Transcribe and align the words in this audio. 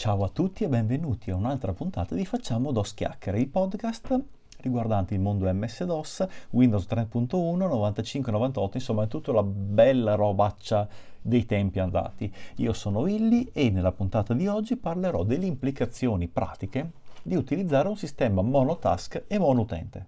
Ciao 0.00 0.24
a 0.24 0.30
tutti 0.30 0.64
e 0.64 0.68
benvenuti 0.68 1.30
a 1.30 1.36
un'altra 1.36 1.74
puntata 1.74 2.14
di 2.14 2.24
Facciamo 2.24 2.72
DOS 2.72 2.94
Chiacchiere, 2.94 3.38
il 3.38 3.48
podcast 3.48 4.18
riguardante 4.62 5.12
il 5.12 5.20
mondo 5.20 5.44
MS-DOS, 5.52 6.26
Windows 6.52 6.86
3.1, 6.88 7.36
95-98, 7.36 8.70
insomma 8.72 9.06
tutta 9.06 9.32
la 9.32 9.42
bella 9.42 10.14
robaccia 10.14 10.88
dei 11.20 11.44
tempi 11.44 11.80
andati. 11.80 12.32
Io 12.56 12.72
sono 12.72 13.00
Willy 13.00 13.50
e 13.52 13.68
nella 13.68 13.92
puntata 13.92 14.32
di 14.32 14.46
oggi 14.46 14.76
parlerò 14.76 15.22
delle 15.22 15.44
implicazioni 15.44 16.28
pratiche 16.28 16.92
di 17.22 17.36
utilizzare 17.36 17.86
un 17.86 17.98
sistema 17.98 18.40
monotask 18.40 19.24
e 19.26 19.38
monoutente. 19.38 20.06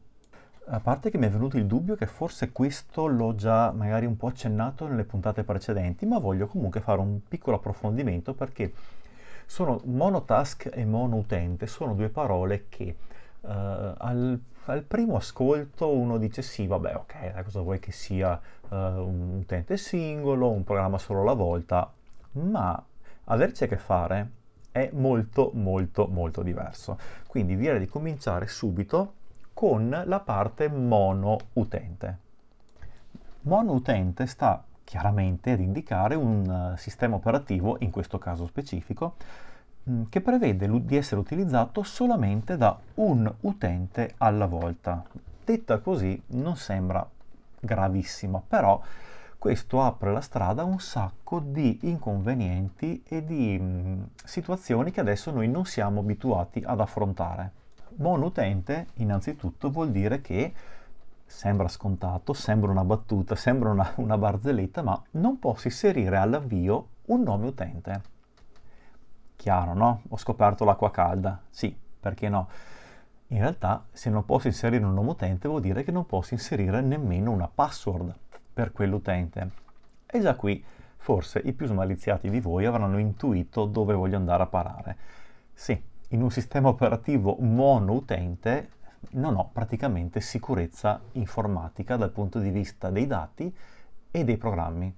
A 0.68 0.80
parte 0.80 1.11
che 1.11 1.18
mi 1.18 1.27
è 1.27 1.30
venuto 1.30 1.59
il 1.59 1.66
dubbio 1.66 1.96
che 1.96 2.06
forse 2.06 2.50
questo 2.50 3.06
l'ho 3.06 3.34
già 3.34 3.70
magari 3.72 4.06
un 4.06 4.16
po' 4.16 4.29
accennato 4.29 4.86
nelle 4.86 5.04
puntate 5.04 5.45
precedenti, 5.45 6.06
ma 6.06 6.18
voglio 6.18 6.46
comunque 6.46 6.80
fare 6.80 7.00
un 7.00 7.20
piccolo 7.29 7.56
approfondimento 7.56 8.32
perché 8.32 8.72
sono 9.53 9.82
monotask 9.84 10.71
e 10.73 10.87
monoutente 10.87 11.66
sono 11.66 11.92
due 11.92 12.09
parole 12.09 12.69
che 12.70 12.97
uh, 13.42 13.48
al, 13.51 14.41
al, 14.65 14.83
primo 14.83 15.16
ascolto 15.16 15.91
uno 15.91 16.16
dice 16.16 16.41
sì, 16.41 16.66
vabbè, 16.66 16.95
ok, 16.95 17.42
cosa 17.42 17.61
vuoi 17.61 17.78
che 17.78 17.92
sia 17.92 18.41
uh, 18.70 18.75
un 18.75 19.41
utente 19.42 19.77
singolo, 19.77 20.48
un 20.48 20.65
programma 20.65 20.97
solo 20.97 21.20
alla 21.20 21.34
volta, 21.34 21.92
ma 22.33 22.83
averci 23.25 23.65
a 23.65 23.66
che 23.66 23.77
fare 23.77 24.30
è 24.70 24.88
molto 24.95 25.51
molto 25.53 26.06
molto 26.06 26.42
diverso. 26.42 26.97
Quindi 27.27 27.55
direi 27.55 27.78
di 27.78 27.87
cominciare 27.89 28.47
subito 28.47 29.12
con 29.53 30.03
la 30.06 30.20
parte 30.20 30.69
mono 30.69 31.37
utente. 31.53 32.19
Mono 33.42 33.73
utente 33.73 34.25
sta 34.25 34.64
chiaramente 34.92 35.52
ad 35.52 35.60
indicare 35.60 36.14
un 36.14 36.74
uh, 36.74 36.77
sistema 36.77 37.16
operativo, 37.16 37.78
in 37.78 37.91
questo 37.91 38.19
caso 38.19 38.46
specifico, 38.46 39.14
mm, 39.88 40.02
che 40.10 40.20
prevede 40.20 40.69
di 40.84 40.96
essere 40.98 41.19
utilizzato 41.19 41.83
solamente 41.83 42.59
da 42.59 42.78
un 42.97 43.33
utente 43.41 44.12
alla 44.19 44.44
volta. 44.44 45.02
Detta 45.42 45.78
così 45.78 46.22
non 46.33 46.56
sembra 46.56 47.08
gravissima, 47.58 48.42
però 48.47 48.83
questo 49.39 49.80
apre 49.80 50.12
la 50.12 50.20
strada 50.20 50.61
a 50.61 50.67
un 50.67 50.78
sacco 50.78 51.41
di 51.42 51.78
inconvenienti 51.84 53.02
e 53.08 53.24
di 53.24 53.58
mm, 53.58 54.02
situazioni 54.22 54.91
che 54.91 55.00
adesso 55.00 55.30
noi 55.30 55.48
non 55.48 55.64
siamo 55.64 56.00
abituati 56.00 56.62
ad 56.67 56.80
affrontare. 56.80 57.50
Buon 57.89 58.22
utente, 58.22 58.89
innanzitutto, 58.97 59.70
vuol 59.70 59.91
dire 59.91 60.20
che 60.20 60.52
sembra 61.33 61.66
scontato, 61.66 62.34
sembra 62.34 62.70
una 62.70 62.84
battuta, 62.84 63.34
sembra 63.34 63.70
una, 63.70 63.91
una 63.97 64.19
barzelletta, 64.19 64.83
ma 64.83 65.02
non 65.12 65.39
posso 65.39 65.66
inserire 65.66 66.19
all'avvio 66.19 66.89
un 67.06 67.22
nome 67.22 67.47
utente. 67.47 68.02
Chiaro, 69.34 69.72
no? 69.72 70.02
Ho 70.11 70.19
scoperto 70.19 70.64
l'acqua 70.64 70.91
calda. 70.91 71.41
Sì, 71.48 71.74
perché 71.98 72.28
no? 72.28 72.48
In 73.28 73.39
realtà, 73.39 73.86
se 73.91 74.11
non 74.11 74.27
posso 74.27 74.47
inserire 74.47 74.84
un 74.84 74.92
nome 74.92 75.11
utente, 75.11 75.48
vuol 75.48 75.62
dire 75.62 75.83
che 75.83 75.91
non 75.91 76.05
posso 76.05 76.34
inserire 76.34 76.83
nemmeno 76.83 77.30
una 77.30 77.48
password 77.52 78.14
per 78.52 78.70
quell'utente. 78.70 79.50
E 80.06 80.20
già 80.20 80.36
qui, 80.36 80.62
forse 80.98 81.41
i 81.42 81.55
più 81.55 81.67
smaliziati 81.67 82.28
di 82.28 82.41
voi 82.41 82.67
avranno 82.67 82.98
intuito 82.98 83.64
dove 83.64 83.94
voglio 83.94 84.17
andare 84.17 84.42
a 84.42 84.46
parare. 84.46 84.96
Sì, 85.55 85.83
in 86.08 86.22
un 86.22 86.30
sistema 86.30 86.69
operativo 86.69 87.36
monoutente 87.41 88.69
non 89.11 89.36
ho 89.36 89.50
praticamente 89.53 90.20
sicurezza 90.20 91.00
informatica 91.12 91.97
dal 91.97 92.11
punto 92.11 92.39
di 92.39 92.50
vista 92.50 92.91
dei 92.91 93.06
dati 93.06 93.55
e 94.11 94.25
dei 94.25 94.36
programmi. 94.36 94.95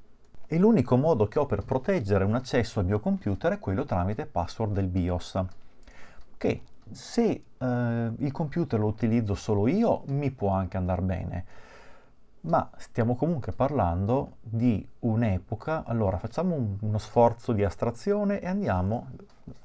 E 0.46 0.58
l'unico 0.58 0.96
modo 0.96 1.26
che 1.26 1.38
ho 1.38 1.46
per 1.46 1.64
proteggere 1.64 2.24
un 2.24 2.34
accesso 2.34 2.80
al 2.80 2.86
mio 2.86 3.00
computer 3.00 3.54
è 3.54 3.58
quello 3.58 3.84
tramite 3.84 4.26
password 4.26 4.72
del 4.72 4.88
BIOS, 4.88 5.44
che 6.36 6.62
se 6.90 7.44
eh, 7.56 8.12
il 8.16 8.30
computer 8.30 8.78
lo 8.78 8.86
utilizzo 8.86 9.34
solo 9.34 9.66
io 9.66 10.02
mi 10.08 10.30
può 10.30 10.50
anche 10.50 10.76
andare 10.76 11.02
bene, 11.02 11.44
ma 12.42 12.70
stiamo 12.76 13.16
comunque 13.16 13.52
parlando 13.52 14.36
di 14.42 14.86
un'epoca, 15.00 15.84
allora 15.86 16.18
facciamo 16.18 16.54
un, 16.54 16.76
uno 16.80 16.98
sforzo 16.98 17.52
di 17.52 17.64
astrazione 17.64 18.40
e 18.40 18.46
andiamo 18.46 19.08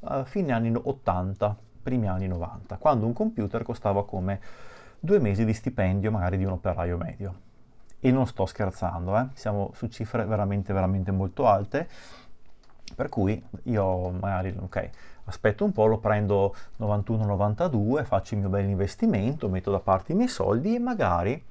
a 0.01 0.23
fine 0.23 0.53
anni 0.53 0.73
80, 0.81 1.57
primi 1.89 2.07
anni 2.07 2.27
90, 2.27 2.77
quando 2.77 3.07
un 3.07 3.13
computer 3.13 3.63
costava 3.63 4.05
come 4.05 4.39
due 4.99 5.17
mesi 5.17 5.43
di 5.43 5.55
stipendio 5.55 6.11
magari 6.11 6.37
di 6.37 6.45
un 6.45 6.51
operaio 6.51 6.97
medio. 6.97 7.47
E 7.99 8.11
non 8.11 8.27
sto 8.27 8.45
scherzando, 8.45 9.17
eh? 9.17 9.27
siamo 9.33 9.71
su 9.73 9.87
cifre 9.87 10.23
veramente, 10.25 10.71
veramente 10.71 11.11
molto 11.11 11.47
alte, 11.47 11.89
per 12.95 13.09
cui 13.09 13.43
io 13.63 14.09
magari, 14.11 14.55
ok, 14.57 14.89
aspetto 15.25 15.65
un 15.65 15.71
po', 15.71 15.87
lo 15.87 15.97
prendo 15.97 16.55
91-92, 16.79 18.05
faccio 18.05 18.35
il 18.35 18.41
mio 18.41 18.49
bel 18.49 18.69
investimento, 18.69 19.49
metto 19.49 19.71
da 19.71 19.79
parte 19.79 20.11
i 20.11 20.15
miei 20.15 20.29
soldi 20.29 20.75
e 20.75 20.79
magari 20.79 21.43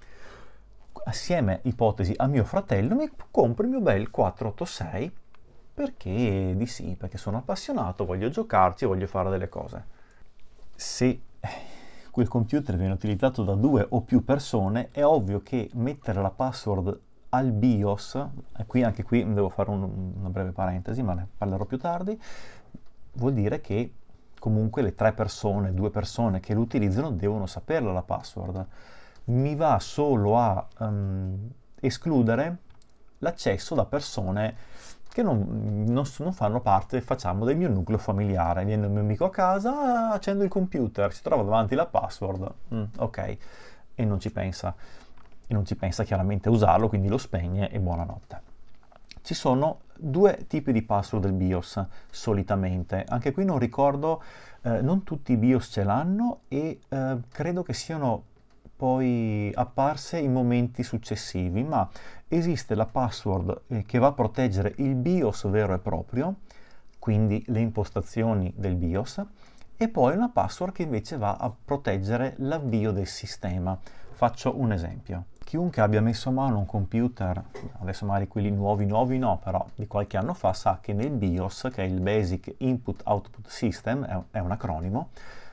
assieme, 1.05 1.61
ipotesi, 1.63 2.15
a 2.17 2.29
mio 2.29 2.45
fratello 2.45 2.95
mi 2.95 3.11
compro 3.31 3.65
il 3.65 3.71
mio 3.71 3.81
bel 3.81 4.09
486 4.09 5.13
perché 5.75 6.55
di 6.57 6.67
sì, 6.67 6.97
perché 6.97 7.19
sono 7.19 7.39
appassionato, 7.39 8.05
voglio 8.05 8.29
giocarci, 8.31 8.85
voglio 8.85 9.07
fare 9.07 9.31
delle 9.31 9.49
cose. 9.49 9.97
Se 10.81 11.21
quel 12.13 12.29
computer 12.29 12.77
viene 12.77 12.93
utilizzato 12.93 13.43
da 13.43 13.55
due 13.55 13.85
o 13.89 14.03
più 14.03 14.23
persone, 14.23 14.91
è 14.93 15.05
ovvio 15.05 15.43
che 15.43 15.69
mettere 15.75 16.23
la 16.23 16.31
password 16.31 17.01
al 17.31 17.51
BIOS, 17.51 18.15
e 18.57 18.65
qui 18.65 18.85
anche 18.85 19.03
qui 19.03 19.25
devo 19.35 19.49
fare 19.49 19.71
un, 19.71 20.13
una 20.17 20.31
breve 20.31 20.53
parentesi, 20.53 21.03
ma 21.03 21.15
ne 21.15 21.27
parlerò 21.37 21.65
più 21.65 21.79
tardi, 21.79 22.17
vuol 23.15 23.33
dire 23.33 23.61
che 23.61 23.93
comunque 24.39 24.83
le 24.83 24.95
tre 24.95 25.13
persone, 25.15 25.75
due 25.75 25.91
persone 25.91 26.39
che 26.39 26.55
lo 26.55 26.61
utilizzano 26.61 27.11
devono 27.11 27.47
saperla 27.47 27.93
la 27.93 28.03
password. 28.03 28.67
Mi 29.25 29.57
va 29.57 29.81
solo 29.81 30.39
a 30.39 30.65
um, 30.79 31.51
escludere 31.81 32.57
l'accesso 33.19 33.75
da 33.75 33.85
persone 33.85 34.55
che 35.11 35.23
non, 35.23 35.85
non, 35.87 36.05
non, 36.19 36.33
fanno 36.33 36.61
parte, 36.61 37.01
facciamo, 37.01 37.45
del 37.45 37.57
mio 37.57 37.69
nucleo 37.69 37.99
familiare. 37.99 38.65
Viene 38.65 38.87
il 38.87 38.93
mio 38.93 39.01
amico 39.01 39.25
a 39.25 39.31
casa, 39.31 40.13
accendo 40.13 40.45
il 40.45 40.51
computer, 40.51 41.13
si 41.13 41.23
trova 41.23 41.43
davanti 41.43 41.75
la 41.75 41.87
password, 41.87 42.53
mm, 42.75 42.83
ok, 42.99 43.37
e 43.95 44.05
non 44.05 44.21
ci 44.21 44.31
pensa. 44.31 44.75
E 45.47 45.55
non 45.55 45.65
ci 45.65 45.77
pensa 45.77 46.05
chiaramente 46.05 46.49
a 46.49 46.53
usarlo, 46.53 46.89
quindi 46.89 47.09
lo 47.09 47.19
spegne 47.19 47.71
e 47.71 47.79
buonanotte. 47.81 48.41
Ci 49.23 49.35
sono 49.35 49.81
due 49.97 50.47
tipi 50.47 50.73
di 50.73 50.83
password 50.83 51.25
del 51.25 51.35
BIOS 51.35 51.85
solitamente. 52.11 53.05
Anche 53.09 53.33
qui 53.33 53.45
non 53.45 53.59
ricordo, 53.59 54.23
eh, 54.63 54.81
non 54.81 55.03
tutti 55.05 55.33
i 55.33 55.37
BIOS 55.37 55.69
ce 55.71 55.85
l'hanno 55.85 56.41
e 56.49 56.81
eh, 56.89 57.17
credo 57.31 57.63
che 57.63 57.73
siano 57.73 58.25
poi 58.79 59.51
apparse 59.57 60.19
in 60.19 60.33
momenti 60.33 60.85
successivi, 60.85 61.65
ma 61.65 61.89
esiste 62.29 62.77
la 62.77 62.87
password 62.87 63.63
eh, 63.67 63.83
che 63.83 63.99
va 63.99 64.07
a 64.07 64.13
proteggere 64.13 64.73
il 64.77 64.95
BIOS 64.95 65.49
vero 65.49 65.75
e 65.75 65.79
proprio, 65.79 66.37
quindi 67.01 67.43
le 67.49 67.59
impostazioni 67.59 68.53
del 68.55 68.77
BIOS, 68.77 69.25
e 69.77 69.89
poi 69.89 70.15
una 70.15 70.29
password 70.29 70.73
che 70.73 70.85
invece 70.85 71.17
va 71.17 71.35
a 71.35 71.53
proteggere 71.65 72.35
l'avvio 72.39 72.93
del 72.93 73.09
sistema. 73.09 73.77
Faccio 74.13 74.57
un 74.57 74.71
esempio. 74.71 75.25
Chiunque 75.43 75.83
abbia 75.83 76.01
messo 76.01 76.29
a 76.29 76.33
mano 76.33 76.59
un 76.59 76.67
computer, 76.67 77.43
adesso 77.81 78.07
magari 78.07 78.29
quelli 78.29 78.53
nuovi 78.53 78.87
nuovi 78.87 79.19
no, 79.19 79.41
però 79.43 79.67
di 79.75 79.89
qualche 79.89 80.17
anno 80.17 80.35
fa, 80.35 80.53
sa 80.53 80.79
che 80.81 80.93
nel 80.93 81.11
BIOS, 81.11 81.71
che 81.73 81.83
è 81.83 81.87
il 81.87 82.01
Basic 82.01 82.55
Input 82.59 83.01
Output 83.07 83.49
System, 83.49 84.05
è, 84.05 84.21
è 84.31 84.39
un 84.39 84.53
acronimo, 84.53 85.09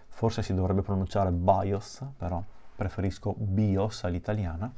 forse 0.10 0.44
si 0.44 0.54
dovrebbe 0.54 0.84
pronunciare 0.84 1.32
BIOS, 1.32 2.04
però 2.18 2.44
preferisco 2.76 3.34
BIOS 3.38 4.04
all'italiana, 4.04 4.72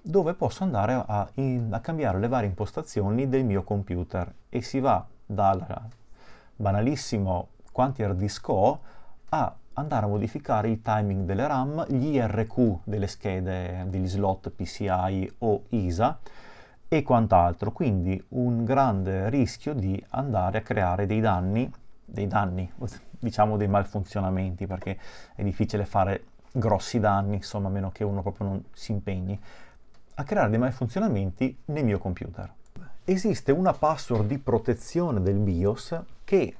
dove 0.00 0.34
posso 0.34 0.62
andare 0.62 1.02
a, 1.06 1.28
in, 1.34 1.68
a, 1.72 1.80
cambiare 1.80 2.18
le 2.18 2.28
varie 2.28 2.48
impostazioni 2.48 3.28
del 3.28 3.44
mio 3.44 3.62
computer 3.62 4.32
e 4.48 4.62
si 4.62 4.78
va 4.80 5.04
dal 5.24 5.88
banalissimo 6.54 7.48
quanti 7.72 8.02
hard 8.02 8.16
disk 8.16 8.48
ho 8.48 8.80
a 9.28 9.54
andare 9.74 10.06
a 10.06 10.08
modificare 10.08 10.70
il 10.70 10.80
timing 10.80 11.24
delle 11.24 11.46
RAM, 11.46 11.84
gli 11.88 12.14
IRQ 12.14 12.78
delle 12.84 13.06
schede 13.06 13.84
degli 13.88 14.06
slot 14.06 14.50
PCI 14.50 15.34
o 15.38 15.64
ISA 15.70 16.18
e 16.88 17.02
quant'altro. 17.02 17.72
Quindi 17.72 18.22
un 18.30 18.64
grande 18.64 19.28
rischio 19.28 19.74
di 19.74 20.02
andare 20.10 20.58
a 20.58 20.62
creare 20.62 21.06
dei 21.06 21.20
danni, 21.20 21.70
dei 22.04 22.26
danni, 22.26 22.70
diciamo 23.18 23.56
dei 23.56 23.68
malfunzionamenti, 23.68 24.66
perché 24.66 24.98
è 25.34 25.42
difficile 25.42 25.84
fare 25.84 26.24
grossi 26.58 26.98
danni, 26.98 27.36
insomma, 27.36 27.68
a 27.68 27.70
meno 27.70 27.90
che 27.90 28.04
uno 28.04 28.22
proprio 28.22 28.46
non 28.46 28.64
si 28.72 28.92
impegni, 28.92 29.38
a 30.14 30.24
creare 30.24 30.50
dei 30.50 30.58
malfunzionamenti 30.58 31.56
nel 31.66 31.84
mio 31.84 31.98
computer. 31.98 32.50
Esiste 33.04 33.52
una 33.52 33.72
password 33.72 34.26
di 34.26 34.38
protezione 34.38 35.20
del 35.20 35.36
BIOS 35.36 36.00
che 36.24 36.56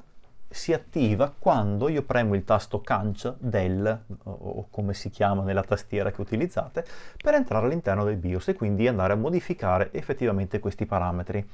si 0.49 0.73
attiva 0.73 1.33
quando 1.37 1.89
io 1.89 2.03
premo 2.03 2.35
il 2.35 2.45
tasto 2.45 2.81
canc 2.81 3.35
del, 3.39 4.05
o 4.23 4.67
come 4.71 4.95
si 4.95 5.11
chiama 5.11 5.43
nella 5.43 5.65
tastiera 5.65 6.13
che 6.13 6.21
utilizzate, 6.21 6.85
per 7.21 7.35
entrare 7.35 7.67
all'interno 7.67 8.05
del 8.05 8.17
BIOS 8.17 8.49
e 8.49 8.55
quindi 8.55 8.87
andare 8.87 9.15
a 9.15 9.17
modificare 9.17 9.93
effettivamente 9.93 10.61
questi 10.61 10.87
parametri. 10.87 11.47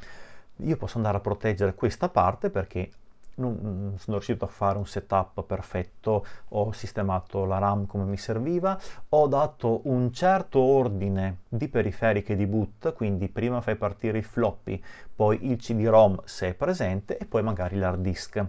Io 0.57 0.77
posso 0.77 0.99
andare 0.99 1.17
a 1.17 1.21
proteggere 1.21 1.75
questa 1.75 2.09
parte 2.09 2.51
perché 2.51 2.91
non 3.37 3.95
sono 3.99 4.17
riuscito 4.17 4.45
a 4.45 4.49
fare 4.49 4.79
un 4.79 4.87
setup 4.87 5.43
perfetto, 5.45 6.27
ho 6.49 6.73
sistemato 6.73 7.45
la 7.45 7.59
RAM 7.59 7.87
come 7.87 8.05
mi 8.05 8.17
serviva, 8.17 8.79
ho 9.11 9.27
dato 9.27 9.81
un 9.85 10.13
certo 10.13 10.61
ordine 10.61 11.41
di 11.49 11.69
periferiche 11.69 12.37
di 12.37 12.47
boot, 12.47 12.93
quindi 12.93 13.29
prima 13.29 13.61
fai 13.61 13.77
partire 13.77 14.19
il 14.19 14.25
floppy, 14.25 14.83
poi 15.15 15.51
il 15.51 15.57
CD-ROM 15.57 16.21
se 16.25 16.49
è 16.49 16.55
presente 16.55 17.17
e 17.17 17.27
poi 17.27 17.43
magari 17.43 17.77
l'hard 17.77 18.01
disk. 18.01 18.45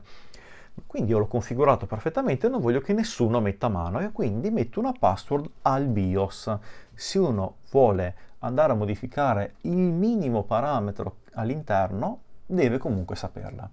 Quindi 0.87 1.11
io 1.11 1.19
l'ho 1.19 1.27
configurato 1.27 1.85
perfettamente 1.85 2.49
non 2.49 2.59
voglio 2.59 2.81
che 2.81 2.93
nessuno 2.93 3.39
metta 3.39 3.69
mano 3.69 3.99
e 3.99 4.11
quindi 4.11 4.49
metto 4.49 4.79
una 4.79 4.91
password 4.91 5.49
al 5.63 5.85
BIOS. 5.85 6.57
Se 6.93 7.19
uno 7.19 7.57
vuole 7.69 8.15
andare 8.39 8.71
a 8.71 8.75
modificare 8.75 9.55
il 9.61 9.77
minimo 9.77 10.43
parametro 10.43 11.17
all'interno, 11.33 12.21
deve 12.45 12.79
comunque 12.79 13.15
saperla. 13.15 13.69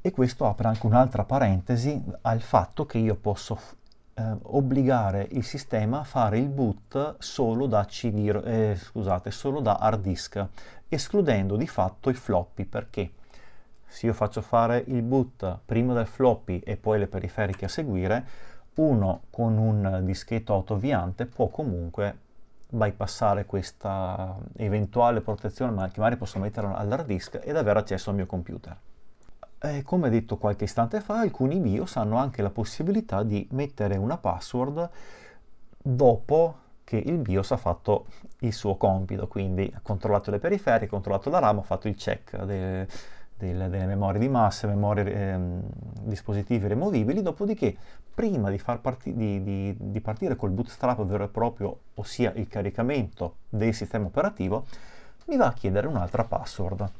E 0.00 0.12
questo 0.12 0.46
apre 0.46 0.68
anche 0.68 0.86
un'altra 0.86 1.24
parentesi 1.24 2.00
al 2.22 2.40
fatto 2.40 2.86
che 2.86 2.98
io 2.98 3.16
posso 3.16 3.58
eh, 4.14 4.36
obbligare 4.42 5.26
il 5.32 5.42
sistema 5.44 6.00
a 6.00 6.04
fare 6.04 6.38
il 6.38 6.48
boot 6.48 7.16
solo 7.18 7.66
da 7.66 7.84
CD, 7.84 8.40
eh, 8.44 8.76
scusate, 8.76 9.32
solo 9.32 9.60
da 9.60 9.74
hard 9.74 10.00
disk, 10.00 10.46
escludendo 10.88 11.56
di 11.56 11.66
fatto 11.66 12.10
i 12.10 12.14
floppy 12.14 12.64
perché 12.64 13.10
se 13.88 14.06
io 14.06 14.12
faccio 14.12 14.40
fare 14.40 14.84
il 14.86 15.02
boot 15.02 15.58
prima 15.64 15.94
del 15.94 16.06
floppy 16.06 16.60
e 16.60 16.76
poi 16.76 17.00
le 17.00 17.08
periferiche 17.08 17.64
a 17.64 17.68
seguire, 17.68 18.26
uno 18.74 19.22
con 19.30 19.58
un 19.58 20.02
dischetto 20.04 20.54
autoavviante 20.54 21.26
può 21.26 21.48
comunque 21.48 22.26
bypassare 22.68 23.46
questa 23.46 24.36
eventuale 24.56 25.22
protezione 25.22 25.72
ma 25.72 25.88
che 25.88 25.98
magari 25.98 26.16
posso 26.16 26.38
mettere 26.38 26.68
all'hard 26.72 27.06
disk 27.06 27.40
ed 27.42 27.56
avere 27.56 27.80
accesso 27.80 28.10
al 28.10 28.16
mio 28.16 28.26
computer. 28.26 28.76
E 29.60 29.82
come 29.82 30.08
detto 30.08 30.36
qualche 30.36 30.64
istante 30.64 31.00
fa, 31.00 31.18
alcuni 31.18 31.58
BIOS 31.58 31.96
hanno 31.96 32.16
anche 32.16 32.42
la 32.42 32.50
possibilità 32.50 33.24
di 33.24 33.46
mettere 33.50 33.96
una 33.96 34.16
password 34.16 34.88
dopo 35.82 36.56
che 36.84 36.96
il 36.96 37.18
BIOS 37.18 37.50
ha 37.50 37.56
fatto 37.56 38.06
il 38.40 38.52
suo 38.52 38.76
compito, 38.76 39.26
quindi 39.26 39.70
ha 39.74 39.80
controllato 39.82 40.30
le 40.30 40.38
periferiche, 40.38 40.84
ha 40.84 40.88
controllato 40.88 41.28
la 41.28 41.40
RAM, 41.40 41.58
ha 41.58 41.62
fatto 41.62 41.88
il 41.88 41.96
check 41.96 42.40
de, 42.44 42.86
delle, 43.36 43.68
delle 43.68 43.86
memorie 43.86 44.20
di 44.20 44.28
massa, 44.28 44.68
memorie 44.68 45.12
ehm, 45.12 45.62
dispositivi 46.02 46.68
removibili, 46.68 47.20
dopodiché 47.20 47.76
prima 48.14 48.50
di, 48.50 48.62
parti- 48.80 49.14
di, 49.14 49.42
di, 49.42 49.74
di 49.76 50.00
partire 50.00 50.36
col 50.36 50.50
bootstrap 50.50 51.04
vero 51.04 51.24
e 51.24 51.28
proprio, 51.28 51.78
ossia 51.94 52.32
il 52.36 52.46
caricamento 52.46 53.38
del 53.48 53.74
sistema 53.74 54.06
operativo, 54.06 54.66
mi 55.26 55.36
va 55.36 55.46
a 55.46 55.52
chiedere 55.52 55.88
un'altra 55.88 56.22
password 56.22 56.90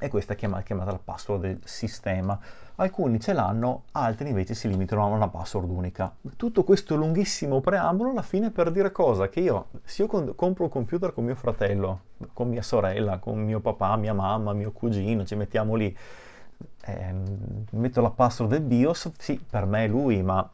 e 0.00 0.08
questa 0.08 0.32
è 0.32 0.36
chiamata, 0.36 0.62
chiamata, 0.62 0.92
la 0.92 1.00
password 1.02 1.42
del 1.42 1.60
sistema. 1.64 2.38
Alcuni 2.76 3.20
ce 3.20 3.34
l'hanno, 3.34 3.82
altri 3.92 4.30
invece 4.30 4.54
si 4.54 4.66
limitano 4.66 5.04
a 5.04 5.06
una 5.06 5.28
password 5.28 5.68
unica. 5.68 6.12
Tutto 6.36 6.64
questo 6.64 6.96
lunghissimo 6.96 7.60
preambolo 7.60 8.10
alla 8.10 8.22
fine 8.22 8.50
per 8.50 8.72
dire 8.72 8.90
cosa? 8.90 9.28
Che 9.28 9.40
io, 9.40 9.66
se 9.84 10.02
io 10.02 10.34
compro 10.34 10.64
un 10.64 10.70
computer 10.70 11.12
con 11.12 11.24
mio 11.24 11.34
fratello, 11.34 12.00
con 12.32 12.48
mia 12.48 12.62
sorella, 12.62 13.18
con 13.18 13.38
mio 13.44 13.60
papà, 13.60 13.96
mia 13.96 14.14
mamma, 14.14 14.54
mio 14.54 14.72
cugino, 14.72 15.26
ci 15.26 15.34
mettiamo 15.34 15.74
lì, 15.74 15.94
eh, 16.86 17.14
metto 17.72 18.00
la 18.00 18.10
password 18.10 18.52
del 18.52 18.62
BIOS, 18.62 19.12
sì, 19.18 19.38
per 19.38 19.66
me 19.66 19.84
è 19.84 19.88
lui, 19.88 20.22
ma 20.22 20.48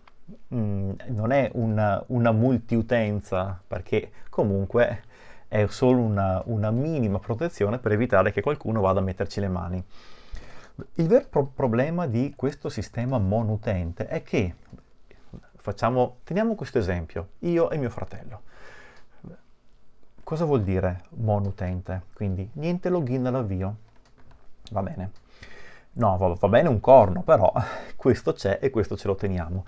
mm, 0.52 0.90
non 1.10 1.30
è 1.30 1.50
una, 1.54 2.02
una 2.08 2.32
multiutenza, 2.32 3.60
perché 3.64 4.10
comunque 4.28 5.04
è 5.48 5.66
solo 5.68 6.00
una, 6.00 6.42
una 6.46 6.70
minima 6.70 7.18
protezione 7.18 7.78
per 7.78 7.92
evitare 7.92 8.32
che 8.32 8.42
qualcuno 8.42 8.80
vada 8.80 9.00
a 9.00 9.02
metterci 9.02 9.40
le 9.40 9.48
mani. 9.48 9.84
Il 10.94 11.06
vero 11.06 11.26
pro- 11.28 11.46
problema 11.46 12.06
di 12.06 12.34
questo 12.36 12.68
sistema 12.68 13.18
monutente 13.18 14.06
è 14.06 14.22
che, 14.22 14.54
facciamo, 15.56 16.18
teniamo 16.24 16.54
questo 16.54 16.78
esempio, 16.78 17.28
io 17.40 17.70
e 17.70 17.78
mio 17.78 17.90
fratello. 17.90 18.42
Cosa 20.22 20.44
vuol 20.44 20.64
dire 20.64 21.04
monutente? 21.10 22.02
Quindi 22.12 22.50
niente 22.54 22.88
login 22.88 23.26
all'avvio. 23.26 23.76
Va 24.72 24.82
bene. 24.82 25.10
No, 25.92 26.16
va, 26.18 26.34
va 26.34 26.48
bene 26.48 26.68
un 26.68 26.80
corno, 26.80 27.22
però 27.22 27.50
questo 27.96 28.32
c'è 28.32 28.58
e 28.60 28.70
questo 28.70 28.96
ce 28.96 29.06
lo 29.06 29.14
teniamo. 29.14 29.64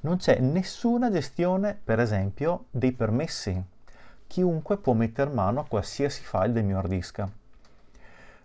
Non 0.00 0.16
c'è 0.16 0.38
nessuna 0.40 1.10
gestione, 1.10 1.78
per 1.82 2.00
esempio, 2.00 2.64
dei 2.70 2.92
permessi 2.92 3.62
chiunque 4.28 4.76
può 4.76 4.92
mettere 4.92 5.30
mano 5.30 5.60
a 5.60 5.66
qualsiasi 5.66 6.22
file 6.22 6.52
del 6.52 6.64
mio 6.64 6.78
hard 6.78 6.88
disk. 6.88 7.24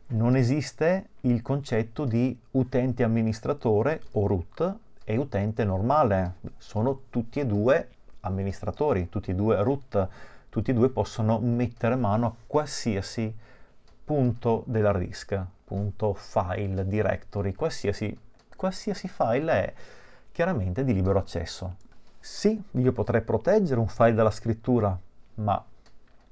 Non 0.07 0.35
esiste 0.35 1.09
il 1.21 1.41
concetto 1.41 2.05
di 2.05 2.35
utente 2.51 3.03
amministratore 3.03 4.01
o 4.13 4.25
root 4.25 4.75
e 5.03 5.17
utente 5.17 5.63
normale, 5.63 6.35
sono 6.57 7.01
tutti 7.09 7.39
e 7.39 7.45
due 7.45 7.89
amministratori, 8.21 9.09
tutti 9.09 9.31
e 9.31 9.35
due 9.35 9.61
root, 9.61 10.07
tutti 10.49 10.71
e 10.71 10.73
due 10.73 10.89
possono 10.89 11.39
mettere 11.39 11.95
mano 11.95 12.25
a 12.25 12.33
qualsiasi 12.47 13.35
punto 14.05 14.63
dell'hard 14.65 14.99
disk, 15.03 15.39
punto 15.65 16.13
file, 16.13 16.87
directory, 16.87 17.53
qualsiasi, 17.53 18.17
qualsiasi 18.55 19.07
file 19.07 19.51
è 19.51 19.73
chiaramente 20.31 20.83
di 20.83 20.93
libero 20.93 21.19
accesso. 21.19 21.75
Sì, 22.19 22.61
io 22.71 22.91
potrei 22.93 23.21
proteggere 23.21 23.79
un 23.79 23.87
file 23.87 24.13
dalla 24.13 24.31
scrittura, 24.31 24.97
ma 25.35 25.63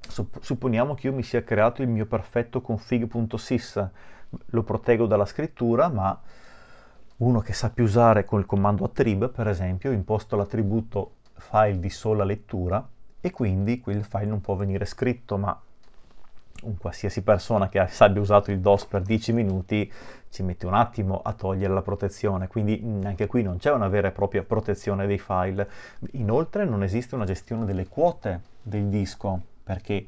supponiamo 0.07 0.94
che 0.94 1.07
io 1.07 1.13
mi 1.13 1.24
sia 1.24 1.44
creato 1.44 1.81
il 1.81 1.88
mio 1.88 2.06
perfetto 2.06 2.62
config.sys, 2.62 3.89
lo 4.48 4.63
proteggo 4.63 5.06
dalla 5.06 5.25
scrittura, 5.25 5.89
ma 5.89 6.19
uno 7.18 7.39
che 7.39 7.53
sappia 7.53 7.83
usare 7.83 8.25
con 8.25 8.39
il 8.39 8.45
comando 8.45 8.86
attrib, 8.86 9.30
per 9.30 9.48
esempio, 9.48 9.92
imposto 9.92 10.36
l'attributo 10.36 11.15
file 11.36 11.80
di 11.80 11.89
sola 11.89 12.24
lettura 12.24 12.88
e 13.19 13.31
quindi 13.31 13.80
quel 13.80 14.03
file 14.03 14.25
non 14.25 14.42
può 14.42 14.56
venire 14.56 14.86
scritto, 14.86 15.38
ma 15.38 15.59
un 16.63 16.77
qualsiasi 16.77 17.24
persona 17.24 17.69
che 17.69 17.80
abbia 17.80 18.21
usato 18.21 18.51
il 18.51 18.59
DOS 18.59 18.86
per 18.86 19.01
10 19.01 19.33
minuti 19.33 19.92
ci 20.30 20.44
mette 20.44 20.65
un 20.65 20.74
attimo 20.74 21.21
a 21.24 21.33
togliere 21.33 21.74
la 21.74 21.81
protezione, 21.81 22.48
quindi 22.48 22.83
anche 23.03 23.27
qui 23.27 23.42
non 23.42 23.57
c'è 23.57 23.71
una 23.71 23.88
vera 23.88 24.09
e 24.09 24.12
propria 24.12 24.44
protezione 24.44 25.06
dei 25.06 25.18
file. 25.18 25.69
Inoltre 26.13 26.65
non 26.65 26.83
esiste 26.83 27.15
una 27.15 27.25
gestione 27.25 27.65
delle 27.65 27.88
quote 27.88 28.42
del 28.62 28.88
disco, 28.88 29.42
perché 29.71 30.06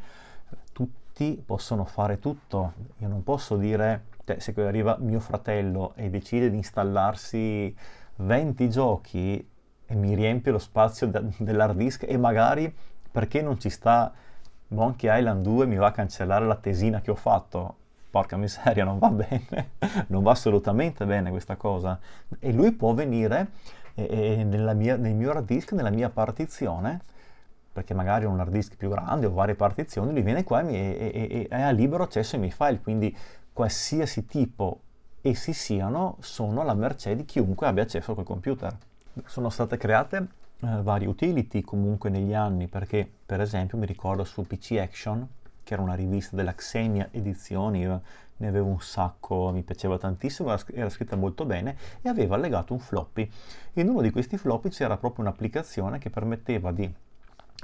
tutti 0.74 1.42
possono 1.46 1.86
fare 1.86 2.20
tutto. 2.20 2.74
Io 2.98 3.08
non 3.08 3.24
posso 3.24 3.56
dire, 3.56 4.08
cioè, 4.26 4.40
se 4.40 4.54
arriva 4.58 4.98
mio 5.00 5.22
fratello 5.22 5.94
e 5.96 6.10
decide 6.10 6.50
di 6.50 6.58
installarsi 6.58 7.74
20 8.18 8.70
giochi 8.70 9.50
e 9.86 9.96
mi 9.96 10.16
riempie 10.16 10.52
lo 10.52 10.60
spazio 10.60 11.08
de- 11.08 11.30
dell'hard 11.38 11.78
disk 11.78 12.04
e 12.06 12.18
magari 12.18 12.74
perché 13.10 13.42
non 13.42 13.58
ci 13.58 13.70
sta 13.70 14.12
Monkey 14.70 15.18
Island 15.18 15.44
2 15.44 15.66
mi 15.66 15.76
va 15.76 15.88
a 15.88 15.92
cancellare 15.92 16.46
la 16.46 16.56
tesina 16.56 17.00
che 17.00 17.12
ho 17.12 17.16
fatto. 17.16 17.78
Porca 18.10 18.36
miseria, 18.36 18.84
non 18.84 19.00
va 19.00 19.10
bene, 19.16 19.72
non 20.08 20.24
va 20.24 20.32
assolutamente 20.32 21.06
bene 21.06 21.30
questa 21.30 21.56
cosa. 21.56 21.98
E 22.38 22.52
lui 22.52 22.74
può 22.74 22.94
venire 22.94 23.48
e, 23.94 24.40
e 24.40 24.44
mia, 24.44 24.98
nel 24.98 25.16
mio 25.16 25.32
hard 25.32 25.46
disk, 25.46 25.72
nella 25.72 25.90
mia 25.90 26.10
partizione, 26.10 27.02
perché 27.74 27.94
magari 27.96 28.26
ho 28.26 28.30
un 28.30 28.40
hard 28.40 28.52
disk 28.52 28.76
più 28.78 28.90
grande 28.90 29.26
o 29.26 29.34
varie 29.34 29.56
partizioni, 29.56 30.14
lui 30.14 30.22
viene 30.22 30.44
qua 30.44 30.62
e, 30.62 30.68
e, 30.74 31.48
e 31.50 31.62
ha 31.62 31.72
libero 31.72 32.04
accesso 32.04 32.36
ai 32.36 32.42
miei 32.42 32.54
file, 32.54 32.80
quindi 32.80 33.16
qualsiasi 33.52 34.26
tipo 34.26 34.82
essi 35.22 35.54
siano, 35.54 36.18
sono 36.20 36.62
alla 36.62 36.76
mercé 36.76 37.16
di 37.16 37.26
chiunque 37.26 37.66
abbia 37.66 37.84
accesso 37.84 38.12
a 38.12 38.14
quel 38.14 38.26
computer. 38.26 38.76
Sono 39.26 39.50
state 39.50 39.78
create 39.78 40.28
eh, 40.60 40.82
varie 40.82 41.08
utility 41.08 41.62
comunque 41.62 42.10
negli 42.10 42.34
anni, 42.34 42.68
perché 42.68 43.10
per 43.26 43.42
esempio 43.42 43.78
mi 43.78 43.86
ricordo 43.86 44.24
su 44.24 44.46
PC 44.46 44.78
Action, 44.80 45.28
che 45.64 45.74
era 45.74 45.82
una 45.82 45.94
rivista 45.94 46.36
della 46.36 46.54
Xenia 46.54 47.08
Edizioni, 47.12 47.80
io 47.80 48.02
ne 48.38 48.48
avevo 48.48 48.68
un 48.68 48.82
sacco, 48.82 49.52
mi 49.52 49.64
piaceva 49.64 49.98
tantissimo, 49.98 50.56
era 50.74 50.90
scritta 50.90 51.16
molto 51.16 51.46
bene 51.46 51.78
e 52.02 52.10
aveva 52.10 52.36
allegato 52.36 52.74
un 52.74 52.80
floppy. 52.80 53.30
In 53.74 53.88
uno 53.88 54.02
di 54.02 54.12
questi 54.12 54.38
floppy 54.38 54.70
c'era 54.70 54.98
proprio 54.98 55.24
un'applicazione 55.24 56.00
che 56.00 56.10
permetteva 56.10 56.72
di 56.72 56.94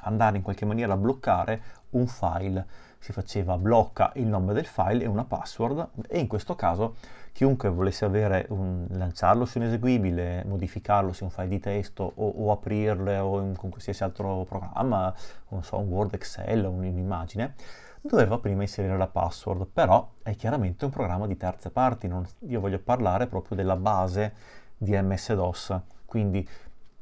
andare 0.03 0.37
in 0.37 0.43
qualche 0.43 0.65
maniera 0.65 0.93
a 0.93 0.97
bloccare 0.97 1.61
un 1.91 2.07
file. 2.07 2.65
Si 2.99 3.11
faceva 3.11 3.57
blocca 3.57 4.11
il 4.15 4.27
nome 4.27 4.53
del 4.53 4.65
file 4.65 5.03
e 5.03 5.07
una 5.07 5.23
password 5.23 5.89
e 6.07 6.19
in 6.19 6.27
questo 6.27 6.55
caso 6.55 6.95
chiunque 7.31 7.69
volesse 7.69 8.05
un, 8.49 8.85
lanciarlo 8.89 9.45
su 9.45 9.59
un 9.59 9.65
eseguibile, 9.65 10.43
modificarlo 10.45 11.13
su 11.13 11.23
un 11.23 11.29
file 11.29 11.47
di 11.47 11.59
testo 11.59 12.11
o, 12.15 12.27
o 12.27 12.51
aprirlo 12.51 13.11
o 13.21 13.39
in, 13.39 13.55
con 13.55 13.69
qualsiasi 13.69 14.03
altro 14.03 14.43
programma, 14.43 15.13
non 15.49 15.63
so, 15.63 15.77
un 15.77 15.87
Word, 15.87 16.15
Excel, 16.15 16.65
un'immagine, 16.65 17.53
doveva 18.01 18.37
prima 18.39 18.63
inserire 18.63 18.97
la 18.97 19.07
password, 19.07 19.67
però 19.71 20.09
è 20.23 20.35
chiaramente 20.35 20.85
un 20.85 20.91
programma 20.91 21.27
di 21.27 21.37
terze 21.37 21.69
parti, 21.69 22.07
non, 22.07 22.25
io 22.39 22.59
voglio 22.59 22.79
parlare 22.79 23.27
proprio 23.27 23.55
della 23.55 23.75
base 23.75 24.33
di 24.77 24.91
MS-DOS, 24.99 25.79
quindi 26.05 26.47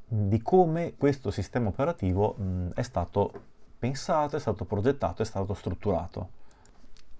di 0.07 0.41
come 0.41 0.93
questo 0.97 1.31
sistema 1.31 1.67
operativo 1.67 2.35
mh, 2.37 2.69
è 2.75 2.81
stato 2.81 3.31
pensato, 3.77 4.37
è 4.37 4.39
stato 4.39 4.65
progettato, 4.65 5.21
è 5.21 5.25
stato 5.25 5.53
strutturato. 5.53 6.35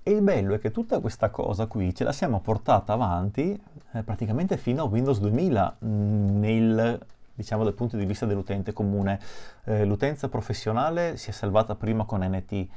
E 0.04 0.12
il 0.12 0.22
bello 0.22 0.54
è 0.54 0.60
che 0.60 0.72
tutta 0.72 1.00
questa 1.00 1.30
cosa 1.30 1.66
qui 1.66 1.94
ce 1.94 2.06
la 2.06 2.14
siamo 2.14 2.40
portata 2.40 2.94
avanti 2.94 3.62
eh, 3.92 4.04
praticamente 4.04 4.56
fino 4.56 4.84
a 4.84 4.86
Windows 4.86 5.20
2000 5.20 5.78
mm, 5.84 6.40
nel, 6.40 7.06
diciamo 7.34 7.66
dal 7.66 7.74
punto 7.74 7.98
di 7.98 8.06
vista 8.06 8.26
dell'utente 8.26 8.72
comune. 8.72 9.20
Eh, 9.66 9.84
l'utenza 9.84 10.30
professionale 10.30 11.18
si 11.18 11.30
è 11.30 11.34
salvata 11.34 11.76
prima 11.76 12.06
con 12.06 12.22
NT, 12.22 12.68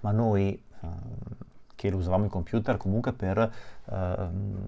ma 0.00 0.10
noi 0.10 0.60
eh, 0.82 0.88
che 1.76 1.88
usavamo 1.88 2.24
il 2.24 2.30
computer 2.30 2.76
comunque 2.76 3.12
per 3.12 3.52
ehm, 3.88 4.66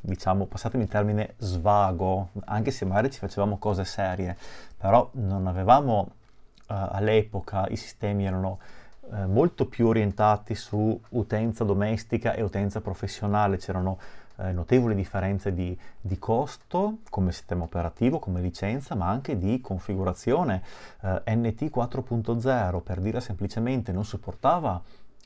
diciamo, 0.00 0.46
passatemi 0.46 0.84
il 0.84 0.88
termine, 0.88 1.34
svago, 1.38 2.30
anche 2.44 2.70
se 2.70 2.84
magari 2.84 3.10
ci 3.10 3.18
facevamo 3.18 3.56
cose 3.58 3.84
serie, 3.84 4.36
però 4.76 5.08
non 5.12 5.46
avevamo 5.46 6.00
uh, 6.00 6.64
all'epoca, 6.66 7.66
i 7.68 7.76
sistemi 7.76 8.26
erano 8.26 8.58
uh, 9.00 9.26
molto 9.26 9.66
più 9.66 9.86
orientati 9.86 10.54
su 10.54 10.98
utenza 11.10 11.64
domestica 11.64 12.34
e 12.34 12.42
utenza 12.42 12.82
professionale, 12.82 13.56
c'erano 13.56 13.98
uh, 14.36 14.50
notevoli 14.52 14.94
differenze 14.94 15.54
di, 15.54 15.76
di, 15.98 16.18
costo 16.18 16.98
come 17.08 17.32
sistema 17.32 17.64
operativo, 17.64 18.18
come 18.18 18.42
licenza, 18.42 18.94
ma 18.94 19.08
anche 19.08 19.38
di 19.38 19.60
configurazione. 19.60 20.62
NT 21.02 21.64
4.0 21.74 22.80
per 22.80 23.00
dire 23.00 23.20
semplicemente 23.20 23.92
non 23.92 24.04
supportava 24.04 24.82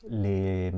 le, 0.07 0.71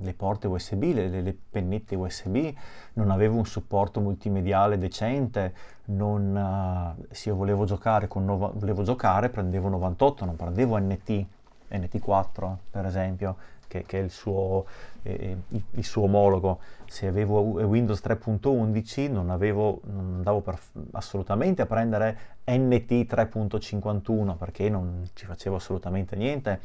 le, 0.00 0.14
porte 0.14 0.46
USB, 0.46 0.82
le, 0.92 1.08
le, 1.20 1.36
pennette 1.50 1.94
USB, 1.94 2.52
non 2.94 3.10
avevo 3.10 3.36
un 3.36 3.46
supporto 3.46 4.00
multimediale 4.00 4.78
decente, 4.78 5.54
non, 5.86 6.96
uh, 6.98 7.04
se 7.10 7.30
io 7.30 7.36
volevo 7.36 7.64
giocare, 7.64 8.08
con 8.08 8.24
nova, 8.24 8.50
volevo 8.54 8.82
giocare 8.82 9.28
prendevo 9.28 9.68
98, 9.68 10.24
non 10.24 10.36
prendevo 10.36 10.78
NT, 10.78 11.26
NT4 11.70 12.56
per 12.70 12.86
esempio, 12.86 13.36
che, 13.66 13.84
che 13.86 13.98
è 13.98 14.02
il 14.02 14.10
suo, 14.10 14.66
eh, 15.02 15.36
il 15.48 15.84
suo, 15.84 16.04
omologo. 16.04 16.60
Se 16.86 17.06
avevo 17.06 17.40
Windows 17.40 18.00
3.11 18.04 19.10
non, 19.10 19.30
avevo, 19.30 19.80
non 19.84 20.14
andavo 20.16 20.40
per, 20.40 20.58
assolutamente 20.92 21.62
a 21.62 21.66
prendere 21.66 22.18
NT 22.44 22.92
3.51 23.12 24.36
perché 24.36 24.68
non 24.68 25.02
ci 25.14 25.26
facevo 25.26 25.56
assolutamente 25.56 26.14
niente 26.14 26.60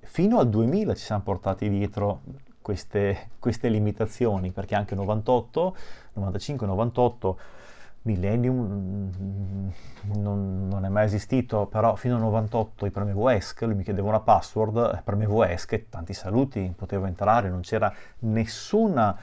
fino 0.00 0.38
al 0.38 0.48
2000 0.48 0.94
ci 0.94 1.04
siamo 1.04 1.22
portati 1.22 1.68
dietro 1.68 2.20
queste, 2.62 3.30
queste 3.38 3.68
limitazioni, 3.68 4.50
perché 4.52 4.74
anche 4.74 4.94
98, 4.94 5.76
95, 6.14 6.66
98, 6.66 7.38
Millennium 8.02 8.56
mm, 8.56 9.68
non, 10.14 10.68
non, 10.68 10.84
è 10.84 10.88
mai 10.88 11.04
esistito, 11.04 11.66
però 11.66 11.96
fino 11.96 12.14
al 12.14 12.22
98 12.22 12.86
io 12.86 12.90
premevo 12.90 13.28
ESC, 13.28 13.62
lui 13.62 13.74
mi 13.74 13.82
chiedeva 13.82 14.08
una 14.08 14.20
password, 14.20 15.02
premevo 15.02 15.44
ESC 15.44 15.72
e 15.72 15.88
tanti 15.90 16.14
saluti, 16.14 16.72
potevo 16.74 17.04
entrare, 17.06 17.50
non 17.50 17.60
c'era 17.60 17.92
nessuna 18.20 19.16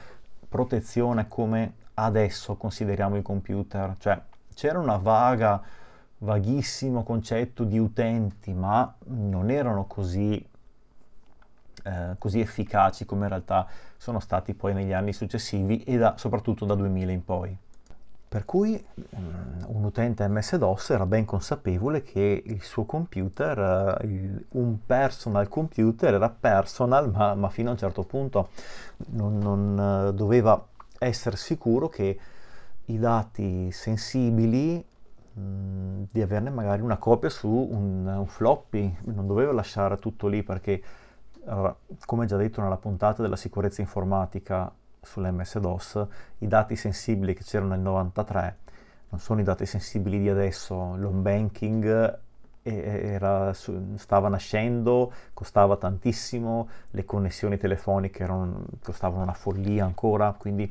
protezione 0.48 1.26
come 1.26 1.74
adesso 1.94 2.56
consideriamo 2.56 3.16
i 3.16 3.22
computer, 3.22 3.96
cioè 3.98 4.20
c'era 4.54 4.78
una 4.78 4.96
vaga, 4.96 5.60
vaghissimo 6.18 7.02
concetto 7.02 7.64
di 7.64 7.78
utenti, 7.78 8.52
ma 8.52 8.94
non 9.06 9.50
erano 9.50 9.86
così 9.86 10.44
eh, 11.84 12.16
così 12.18 12.40
efficaci 12.40 13.04
come 13.04 13.24
in 13.24 13.28
realtà 13.28 13.66
sono 13.96 14.20
stati 14.20 14.54
poi 14.54 14.74
negli 14.74 14.92
anni 14.92 15.12
successivi 15.12 15.82
e 15.84 15.96
da, 15.96 16.14
soprattutto 16.16 16.64
da 16.64 16.74
2000 16.74 17.12
in 17.12 17.24
poi. 17.24 17.56
Per 18.28 18.44
cui 18.44 18.84
um, 19.10 19.64
un 19.68 19.84
utente 19.84 20.28
MS-DOS 20.28 20.90
era 20.90 21.06
ben 21.06 21.24
consapevole 21.24 22.02
che 22.02 22.42
il 22.44 22.62
suo 22.62 22.84
computer, 22.84 23.98
il, 24.04 24.44
un 24.50 24.84
personal 24.84 25.48
computer, 25.48 26.12
era 26.12 26.28
personal, 26.28 27.10
ma, 27.10 27.34
ma, 27.34 27.48
fino 27.48 27.70
a 27.70 27.72
un 27.72 27.78
certo 27.78 28.02
punto 28.02 28.50
non, 29.12 29.38
non 29.38 30.08
uh, 30.08 30.12
doveva 30.12 30.62
essere 30.98 31.36
sicuro 31.36 31.88
che 31.88 32.18
i 32.84 32.98
dati 32.98 33.70
sensibili 33.72 34.84
mm, 35.38 36.02
di 36.10 36.20
averne 36.20 36.50
magari 36.50 36.82
una 36.82 36.98
copia 36.98 37.30
su 37.30 37.48
un, 37.48 38.06
un 38.06 38.26
floppy, 38.26 38.94
non 39.04 39.26
doveva 39.26 39.52
lasciare 39.52 39.96
tutto 39.96 40.26
lì 40.26 40.42
perché 40.42 40.82
allora, 41.48 41.74
come 42.04 42.26
già 42.26 42.36
detto 42.36 42.60
nella 42.60 42.76
puntata 42.76 43.22
della 43.22 43.36
sicurezza 43.36 43.80
informatica 43.80 44.70
sull'MS-DOS, 45.00 46.06
i 46.38 46.48
dati 46.48 46.76
sensibili 46.76 47.34
che 47.34 47.42
c'erano 47.42 47.70
nel 47.70 47.80
93 47.80 48.56
non 49.10 49.20
sono 49.20 49.40
i 49.40 49.44
dati 49.44 49.64
sensibili 49.64 50.18
di 50.18 50.28
adesso, 50.28 50.94
l'home 50.96 51.20
banking 51.20 52.18
era, 52.62 53.54
stava 53.54 54.28
nascendo, 54.28 55.12
costava 55.32 55.76
tantissimo, 55.76 56.68
le 56.90 57.04
connessioni 57.06 57.56
telefoniche 57.56 58.22
erano, 58.22 58.64
costavano 58.82 59.22
una 59.22 59.32
follia 59.32 59.84
ancora, 59.84 60.34
quindi 60.36 60.70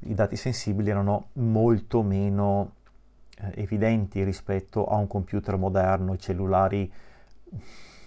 i 0.00 0.14
dati 0.14 0.36
sensibili 0.36 0.88
erano 0.88 1.28
molto 1.34 2.02
meno 2.02 2.72
eh, 3.38 3.52
evidenti 3.56 4.22
rispetto 4.24 4.86
a 4.86 4.96
un 4.96 5.06
computer 5.06 5.56
moderno, 5.56 6.14
i 6.14 6.18
cellulari 6.18 6.90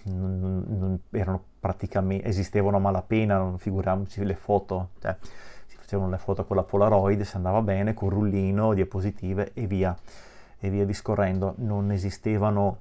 non, 0.04 0.64
non 0.66 0.98
erano 1.10 1.42
praticamente, 1.60 2.26
esistevano 2.26 2.76
a 2.76 2.80
malapena, 2.80 3.38
non 3.38 3.58
figuriamoci 3.58 4.24
le 4.24 4.34
foto, 4.34 4.90
cioè, 5.00 5.16
si 5.66 5.76
facevano 5.76 6.10
le 6.10 6.18
foto 6.18 6.44
con 6.44 6.56
la 6.56 6.62
Polaroid, 6.62 7.22
se 7.22 7.36
andava 7.36 7.62
bene, 7.62 7.94
con 7.94 8.08
rullino, 8.10 8.74
diapositive 8.74 9.52
e 9.54 9.66
via, 9.66 9.96
e 10.58 10.70
via 10.70 10.84
discorrendo. 10.84 11.54
Non 11.58 11.90
esistevano 11.90 12.78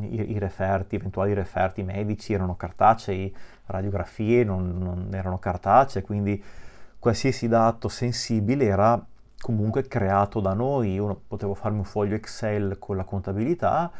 i, 0.00 0.32
i 0.32 0.38
referti, 0.38 0.96
eventuali 0.96 1.34
referti 1.34 1.82
medici, 1.82 2.32
erano 2.32 2.56
cartacei, 2.56 3.34
radiografie 3.66 4.44
non, 4.44 4.76
non 4.78 5.08
erano 5.12 5.38
cartacee, 5.38 6.02
quindi 6.02 6.42
qualsiasi 6.98 7.48
dato 7.48 7.88
sensibile 7.88 8.64
era 8.64 9.04
comunque 9.42 9.86
creato 9.88 10.40
da 10.40 10.54
noi. 10.54 10.94
Io 10.94 11.22
potevo 11.26 11.54
farmi 11.54 11.78
un 11.78 11.84
foglio 11.84 12.14
Excel 12.14 12.78
con 12.78 12.96
la 12.96 13.04
contabilità, 13.04 13.90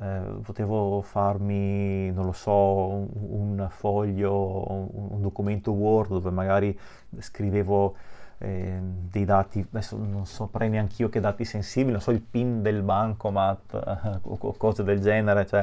eh, 0.00 0.20
potevo 0.42 1.00
farmi, 1.00 2.10
non 2.10 2.26
lo 2.26 2.32
so, 2.32 2.52
un, 2.52 3.08
un 3.14 3.68
foglio, 3.70 4.70
un, 4.70 4.88
un, 5.12 5.22
documento 5.22 5.70
Word 5.72 6.10
dove 6.10 6.30
magari 6.30 6.78
scrivevo 7.18 7.94
eh, 8.38 8.78
dei 8.82 9.24
dati, 9.24 9.64
adesso 9.70 9.96
non 9.96 10.26
saprei 10.26 10.68
neanche 10.68 11.02
io 11.02 11.08
che 11.08 11.20
dati 11.20 11.44
sensibili, 11.44 11.92
non 11.92 12.00
so, 12.00 12.10
il 12.10 12.20
PIN 12.20 12.60
del 12.60 12.82
bancomat 12.82 13.74
eh, 13.74 14.18
o 14.22 14.52
cose 14.56 14.82
del 14.82 15.00
genere, 15.00 15.46
cioè 15.46 15.60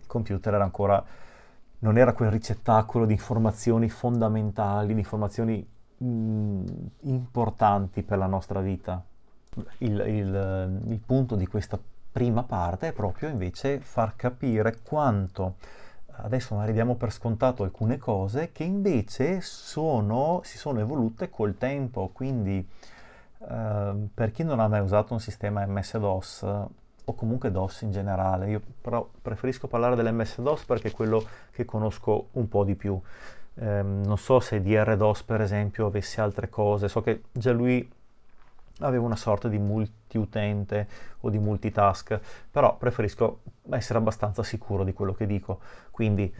il 0.00 0.06
computer 0.06 0.54
era 0.54 0.64
ancora, 0.64 1.02
non 1.80 1.98
era 1.98 2.12
quel 2.14 2.30
ricettacolo 2.30 3.04
di 3.06 3.12
informazioni 3.12 3.88
fondamentali, 3.88 4.94
di 4.94 5.00
informazioni 5.00 5.66
mh, 5.98 6.06
mm, 6.06 6.66
importanti 7.02 8.02
per 8.02 8.18
la 8.18 8.26
nostra 8.26 8.60
vita. 8.60 9.02
Il, 9.78 9.98
il, 10.06 10.80
il 10.86 11.00
punto 11.04 11.34
di 11.34 11.46
questa 11.46 11.78
prima 12.10 12.42
parte 12.42 12.88
è 12.88 12.92
proprio 12.92 13.28
invece 13.28 13.80
far 13.80 14.14
capire 14.16 14.78
quanto 14.82 15.54
adesso 16.20 16.54
magari 16.54 16.72
diamo 16.72 16.96
per 16.96 17.12
scontato 17.12 17.62
alcune 17.62 17.98
cose 17.98 18.50
che 18.52 18.64
invece 18.64 19.40
sono, 19.40 20.40
si 20.44 20.58
sono 20.58 20.80
evolute 20.80 21.30
col 21.30 21.56
tempo, 21.56 22.10
quindi 22.12 22.66
eh, 23.48 23.94
per 24.12 24.30
chi 24.32 24.42
non 24.42 24.60
ha 24.60 24.68
mai 24.68 24.80
usato 24.80 25.12
un 25.12 25.20
sistema 25.20 25.64
MS-DOS 25.66 26.42
o 27.04 27.14
comunque 27.14 27.50
DOS 27.50 27.82
in 27.82 27.92
generale, 27.92 28.50
io 28.50 28.60
però 28.80 29.08
preferisco 29.22 29.66
parlare 29.66 29.96
dell'MS-DOS 29.96 30.64
perché 30.64 30.88
è 30.88 30.92
quello 30.92 31.24
che 31.50 31.64
conosco 31.64 32.28
un 32.32 32.48
po' 32.48 32.64
di 32.64 32.74
più. 32.74 33.00
Eh, 33.60 33.82
non 33.82 34.16
so 34.18 34.38
se 34.38 34.62
DR-DOS 34.62 35.24
per 35.24 35.40
esempio 35.40 35.86
avesse 35.86 36.20
altre 36.20 36.48
cose, 36.48 36.88
so 36.88 37.02
che 37.02 37.22
già 37.32 37.50
lui 37.52 37.90
avevo 38.80 39.04
una 39.04 39.16
sorta 39.16 39.48
di 39.48 39.58
multiutente 39.58 40.86
o 41.20 41.30
di 41.30 41.38
multitask, 41.38 42.20
però 42.50 42.76
preferisco 42.76 43.40
essere 43.70 43.98
abbastanza 43.98 44.42
sicuro 44.42 44.84
di 44.84 44.92
quello 44.92 45.12
che 45.12 45.26
dico. 45.26 45.60
Quindi 45.90 46.32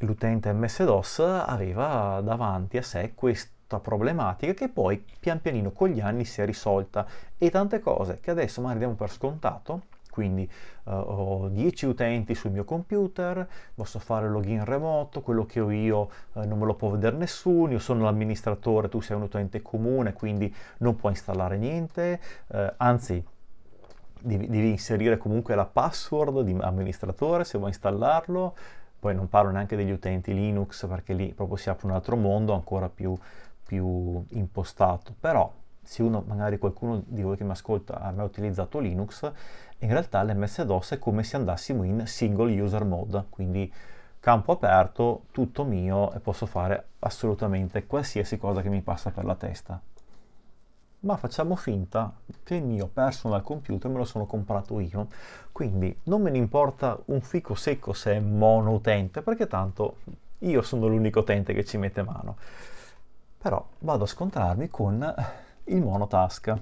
l'utente 0.00 0.52
MS-DOS 0.52 1.18
aveva 1.20 2.20
davanti 2.22 2.76
a 2.76 2.82
sé 2.82 3.12
questa 3.14 3.80
problematica 3.80 4.52
che 4.52 4.68
poi 4.68 5.04
pian 5.18 5.40
pianino 5.40 5.72
con 5.72 5.88
gli 5.88 6.00
anni 6.00 6.24
si 6.24 6.40
è 6.40 6.44
risolta 6.44 7.06
e 7.36 7.50
tante 7.50 7.80
cose 7.80 8.20
che 8.20 8.30
adesso 8.30 8.60
magari 8.60 8.80
diamo 8.80 8.94
per 8.94 9.10
scontato 9.10 9.82
quindi 10.16 10.50
uh, 10.84 10.92
ho 10.92 11.48
10 11.48 11.84
utenti 11.84 12.34
sul 12.34 12.50
mio 12.50 12.64
computer, 12.64 13.46
posso 13.74 13.98
fare 13.98 14.30
login 14.30 14.64
remoto, 14.64 15.20
quello 15.20 15.44
che 15.44 15.60
ho 15.60 15.70
io 15.70 16.08
uh, 16.32 16.46
non 16.46 16.58
me 16.58 16.64
lo 16.64 16.74
può 16.74 16.88
vedere 16.88 17.18
nessuno, 17.18 17.72
io 17.72 17.78
sono 17.78 18.04
l'amministratore, 18.04 18.88
tu 18.88 19.02
sei 19.02 19.14
un 19.14 19.24
utente 19.24 19.60
comune, 19.60 20.14
quindi 20.14 20.52
non 20.78 20.96
puoi 20.96 21.12
installare 21.12 21.58
niente, 21.58 22.18
uh, 22.46 22.56
anzi 22.78 23.22
devi, 24.18 24.46
devi, 24.46 24.70
inserire 24.70 25.18
comunque 25.18 25.54
la 25.54 25.66
password 25.66 26.40
di 26.40 26.56
amministratore 26.58 27.44
se 27.44 27.58
vuoi 27.58 27.68
installarlo, 27.68 28.56
poi 28.98 29.14
non 29.14 29.28
parlo 29.28 29.50
neanche 29.50 29.76
degli 29.76 29.90
utenti 29.90 30.32
Linux 30.32 30.86
perché 30.86 31.12
lì 31.12 31.34
proprio 31.34 31.58
si 31.58 31.68
apre 31.68 31.88
un 31.88 31.92
altro 31.92 32.16
mondo 32.16 32.54
ancora 32.54 32.88
più, 32.88 33.14
più 33.66 34.24
impostato, 34.30 35.14
però 35.20 35.52
se 35.86 36.02
uno, 36.02 36.24
magari 36.26 36.58
qualcuno 36.58 37.02
di 37.06 37.22
voi 37.22 37.36
che 37.36 37.44
mi 37.44 37.52
ascolta 37.52 38.00
ha 38.00 38.10
mai 38.10 38.26
utilizzato 38.26 38.80
Linux, 38.80 39.30
in 39.78 39.90
realtà 39.90 40.22
l'MS-DOS 40.22 40.92
è 40.92 40.98
come 40.98 41.22
se 41.22 41.36
andassimo 41.36 41.82
in 41.82 42.06
single 42.06 42.60
user 42.60 42.84
mode, 42.84 43.24
quindi 43.28 43.72
campo 44.18 44.52
aperto, 44.52 45.24
tutto 45.30 45.64
mio 45.64 46.12
e 46.12 46.18
posso 46.18 46.46
fare 46.46 46.88
assolutamente 47.00 47.86
qualsiasi 47.86 48.38
cosa 48.38 48.62
che 48.62 48.68
mi 48.68 48.80
passa 48.80 49.10
per 49.10 49.24
la 49.24 49.34
testa. 49.34 49.80
Ma 51.00 51.16
facciamo 51.16 51.54
finta 51.54 52.12
che 52.42 52.56
il 52.56 52.64
mio 52.64 52.88
personal 52.88 53.42
computer 53.42 53.90
me 53.90 53.98
lo 53.98 54.04
sono 54.04 54.26
comprato 54.26 54.80
io, 54.80 55.08
quindi 55.52 55.96
non 56.04 56.22
me 56.22 56.30
ne 56.30 56.38
importa 56.38 56.98
un 57.06 57.20
fico 57.20 57.54
secco 57.54 57.92
se 57.92 58.14
è 58.14 58.20
mono 58.20 58.72
utente, 58.72 59.22
perché 59.22 59.46
tanto 59.46 59.98
io 60.38 60.62
sono 60.62 60.88
l'unico 60.88 61.20
utente 61.20 61.52
che 61.52 61.64
ci 61.64 61.76
mette 61.76 62.02
mano. 62.02 62.36
Però 63.38 63.64
vado 63.80 64.04
a 64.04 64.08
scontrarmi 64.08 64.68
con 64.68 65.14
il 65.64 65.80
monotask. 65.82 66.54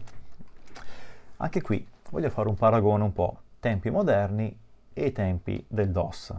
Anche 1.39 1.63
qui 1.63 1.87
voglio 2.15 2.31
fare 2.31 2.49
un 2.49 2.55
paragone 2.55 3.03
un 3.03 3.13
po' 3.13 3.39
tempi 3.59 3.91
moderni 3.91 4.57
e 4.93 5.11
tempi 5.11 5.65
del 5.67 5.91
DOS. 5.91 6.33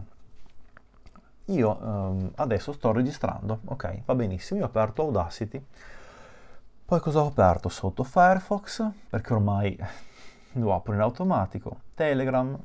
Io 1.48 1.78
um, 1.78 2.30
adesso 2.36 2.72
sto 2.72 2.92
registrando, 2.92 3.60
ok, 3.66 4.04
va 4.06 4.14
benissimo, 4.14 4.60
io 4.60 4.64
ho 4.64 4.68
aperto 4.68 5.02
Audacity, 5.02 5.62
poi 6.82 6.98
cosa 7.00 7.20
ho 7.20 7.26
aperto 7.26 7.68
sotto? 7.68 8.04
Firefox, 8.04 8.88
perché 9.10 9.34
ormai 9.34 9.78
lo 10.52 10.74
apro 10.74 10.94
in 10.94 11.00
automatico, 11.00 11.80
Telegram, 11.92 12.58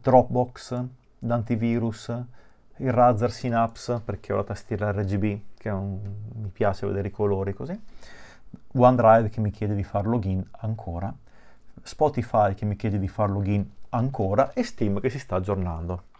Dropbox, 0.00 0.84
l'antivirus, 1.20 2.12
il 2.78 2.92
Razer 2.92 3.30
Synapse, 3.30 4.00
perché 4.04 4.32
ho 4.32 4.36
la 4.36 4.44
tastiera 4.44 4.90
RGB, 4.90 5.40
che 5.56 5.68
un, 5.70 6.00
mi 6.34 6.48
piace 6.48 6.84
vedere 6.84 7.08
i 7.08 7.12
colori 7.12 7.54
così, 7.54 7.80
OneDrive 8.72 9.28
che 9.28 9.40
mi 9.40 9.52
chiede 9.52 9.76
di 9.76 9.84
fare 9.84 10.08
login 10.08 10.44
ancora, 10.58 11.14
Spotify 11.82 12.54
che 12.54 12.64
mi 12.64 12.76
chiede 12.76 12.98
di 12.98 13.08
fare 13.08 13.32
login 13.32 13.68
ancora 13.90 14.52
e 14.52 14.62
Steam 14.62 15.00
che 15.00 15.10
si 15.10 15.18
sta 15.18 15.36
aggiornando. 15.36 16.10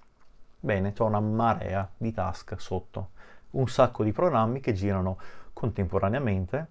Bene, 0.60 0.92
ho 0.96 1.04
una 1.04 1.20
marea 1.20 1.88
di 1.96 2.12
task 2.12 2.60
sotto, 2.60 3.10
un 3.50 3.68
sacco 3.68 4.04
di 4.04 4.12
programmi 4.12 4.60
che 4.60 4.72
girano 4.72 5.18
contemporaneamente 5.52 6.66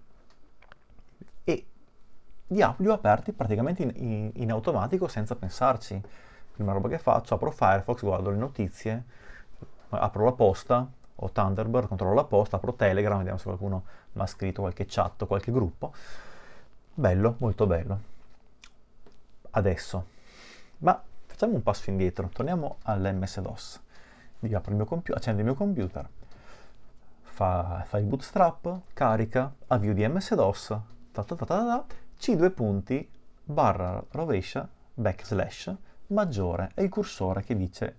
e 1.43 1.65
li 2.47 2.61
ho, 2.61 2.75
li 2.77 2.87
ho 2.87 2.93
aperti 2.93 3.31
praticamente 3.33 3.83
in, 3.83 3.91
in, 3.95 4.31
in, 4.35 4.51
automatico 4.51 5.07
senza 5.07 5.35
pensarci. 5.35 6.01
Prima 6.53 6.71
roba 6.73 6.89
che 6.89 6.99
faccio, 6.99 7.33
apro 7.33 7.51
Firefox, 7.51 8.01
guardo 8.01 8.29
le 8.29 8.37
notizie, 8.37 9.03
apro 9.89 10.25
la 10.25 10.33
posta, 10.33 10.89
o 11.15 11.31
Thunderbird, 11.31 11.87
controllo 11.87 12.15
la 12.15 12.23
posta, 12.23 12.57
apro 12.57 12.73
Telegram, 12.73 13.17
vediamo 13.17 13.37
se 13.37 13.45
qualcuno 13.45 13.83
mi 14.13 14.21
ha 14.21 14.27
scritto 14.27 14.61
qualche 14.61 14.85
chat 14.87 15.21
o 15.21 15.27
qualche 15.27 15.51
gruppo. 15.51 15.93
Bello, 16.93 17.35
molto 17.39 17.67
bello. 17.67 18.10
Adesso, 19.51 20.05
ma 20.79 21.01
facciamo 21.25 21.55
un 21.55 21.63
passo 21.63 21.89
indietro, 21.89 22.29
torniamo 22.29 22.77
all'MS-DOS. 22.83 23.81
Io 24.39 24.57
apro 24.57 24.71
il 24.71 24.77
mio 24.77 24.85
computer, 24.85 25.17
accendo 25.17 25.39
il 25.41 25.45
mio 25.45 25.55
computer, 25.55 26.07
fa, 27.21 27.83
fa 27.85 27.97
il 27.97 28.05
bootstrap, 28.05 28.79
carica, 28.93 29.53
avvio 29.67 29.93
di 29.93 30.07
MS-DOS, 30.07 30.67
ta 31.11 31.23
ta 31.23 31.35
ta 31.35 31.45
ta 31.45 31.45
ta, 31.45 31.85
C2 32.19 32.51
punti, 32.51 33.09
barra 33.43 34.03
rovescia, 34.11 34.67
backslash, 34.93 35.75
maggiore, 36.07 36.71
e 36.75 36.83
il 36.83 36.89
cursore 36.89 37.43
che 37.43 37.55
dice 37.55 37.95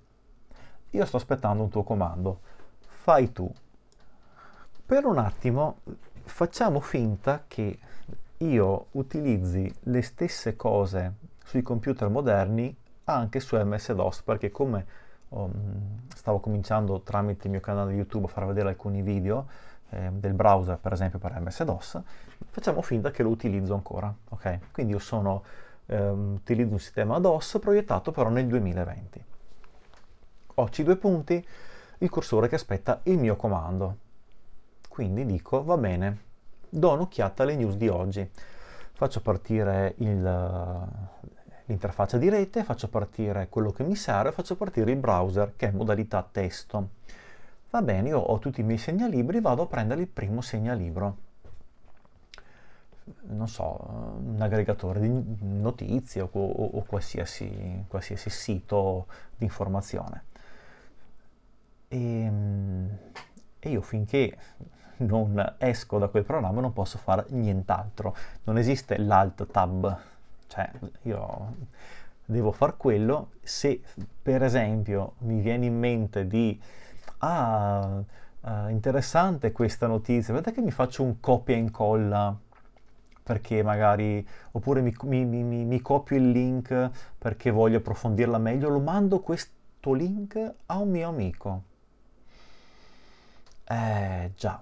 io 0.91 1.05
sto 1.07 1.17
aspettando 1.17 1.63
un 1.63 1.71
tuo 1.71 1.83
comando, 1.83 2.41
fai 2.81 3.33
tu. 3.33 3.51
Per 4.85 5.05
un 5.07 5.19
attimo 5.19 5.79
facciamo 6.25 6.81
finta 6.81 7.45
che 7.49 7.79
io 8.39 8.87
utilizzi 8.93 9.73
le 9.85 10.03
stesse 10.03 10.55
cose 10.55 11.15
sui 11.53 11.61
computer 11.61 12.09
moderni 12.09 12.75
anche 13.05 13.39
su 13.39 13.57
MS-DOS 13.57 14.23
perché 14.23 14.51
come 14.51 14.87
um, 15.29 16.01
stavo 16.15 16.41
cominciando 16.41 17.03
tramite 17.03 17.47
il 17.47 17.51
mio 17.51 17.61
canale 17.61 17.93
YouTube 17.93 18.25
a 18.25 18.29
far 18.29 18.47
vedere 18.47 18.71
alcuni 18.71 19.03
video 19.03 19.47
eh, 19.91 20.09
del 20.13 20.33
browser 20.33 20.79
per 20.79 20.95
esempio 20.95 21.19
per 21.19 21.39
MS-DOS 21.39 22.01
facciamo 22.49 22.81
finta 22.81 23.11
che 23.11 23.23
lo 23.23 23.29
utilizzo 23.29 23.75
ancora 23.75 24.15
ok? 24.31 24.59
Quindi 24.73 24.95
io 24.95 24.99
sono 24.99 25.43
ehm, 25.85 26.37
utilizzo 26.37 26.73
un 26.73 26.79
sistema 26.79 27.19
DOS 27.19 27.59
proiettato 27.61 28.13
però 28.13 28.31
nel 28.31 28.47
2020 28.47 29.25
ho 30.55 30.65
C2 30.65 30.97
punti 30.97 31.47
il 31.99 32.09
cursore 32.09 32.49
che 32.49 32.55
aspetta 32.55 33.01
il 33.05 33.19
mio 33.19 33.37
comando. 33.37 33.97
Quindi 34.89 35.25
dico 35.25 35.63
va 35.63 35.77
bene 35.77 36.19
do 36.69 36.93
un'occhiata 36.93 37.43
alle 37.43 37.57
news 37.57 37.77
di 37.77 37.89
oggi. 37.89 38.29
Faccio 38.93 39.21
partire 39.21 39.95
il, 39.99 40.23
l'interfaccia 41.67 42.19
di 42.19 42.29
rete, 42.29 42.65
faccio 42.65 42.89
partire 42.89 43.49
quello 43.49 43.71
che 43.71 43.85
mi 43.85 43.95
serve, 43.95 44.33
faccio 44.33 44.57
partire 44.57 44.91
il 44.91 44.97
browser 44.99 45.55
che 45.57 45.69
è 45.69 45.71
modalità 45.71 46.27
testo. 46.31 46.89
Va 47.71 47.83
bene, 47.83 48.09
io 48.09 48.19
ho 48.19 48.39
tutti 48.39 48.61
i 48.61 48.65
miei 48.65 48.79
segnalibri, 48.79 49.41
vado 49.41 49.63
a 49.63 49.67
prendere 49.67 50.03
il 50.03 50.09
primo 50.09 50.41
segnalibro. 50.41 51.17
Non 53.23 53.49
so, 53.49 54.19
un 54.23 54.37
aggregatore 54.41 55.01
di 55.01 55.11
notizie 55.41 56.21
o, 56.21 56.29
o, 56.33 56.65
o 56.75 56.85
qualsiasi, 56.85 57.85
qualsiasi, 57.89 58.31
sito 58.31 59.07
di 59.37 59.45
informazione. 59.45 60.25
E, 61.89 62.33
e 63.59 63.69
io 63.69 63.81
finché 63.81 64.37
non 64.99 65.55
esco 65.59 65.99
da 65.99 66.09
quel 66.09 66.25
programma 66.25 66.61
non 66.61 66.73
posso 66.73 66.99
fare 66.99 67.25
nient'altro. 67.31 68.15
Non 68.45 68.59
esiste 68.59 68.99
l'alt 68.99 69.47
tab 69.51 70.12
cioè, 70.53 70.71
io 71.03 71.55
devo 72.27 72.53
far 72.53 72.77
quello. 72.77 73.31
Se 73.43 73.81
per 74.21 74.43
esempio 74.43 75.15
mi 75.21 75.41
viene 75.41 75.65
in 75.65 75.79
mente 75.79 76.27
di, 76.27 76.61
ah, 77.19 78.03
uh, 78.41 78.69
interessante 78.69 79.51
questa 79.51 79.87
notizia, 79.87 80.35
vedete 80.35 80.53
che 80.53 80.61
mi 80.61 80.71
faccio 80.71 81.03
un 81.03 81.21
copia 81.21 81.55
e 81.55 81.59
incolla 81.59 82.37
perché 83.23 83.63
magari, 83.63 84.27
oppure 84.51 84.83
mi, 84.83 84.95
mi, 85.05 85.25
mi, 85.25 85.65
mi 85.65 85.81
copio 85.81 86.17
il 86.17 86.31
link 86.31 86.91
perché 87.17 87.51
voglio 87.51 87.79
approfondirla 87.79 88.37
meglio, 88.37 88.69
lo 88.69 88.81
mando 88.81 89.21
questo 89.21 89.95
link 89.95 90.55
a 90.67 90.77
un 90.77 90.91
mio 90.91 91.09
amico. 91.09 91.63
Eh 93.65 94.33
già. 94.37 94.61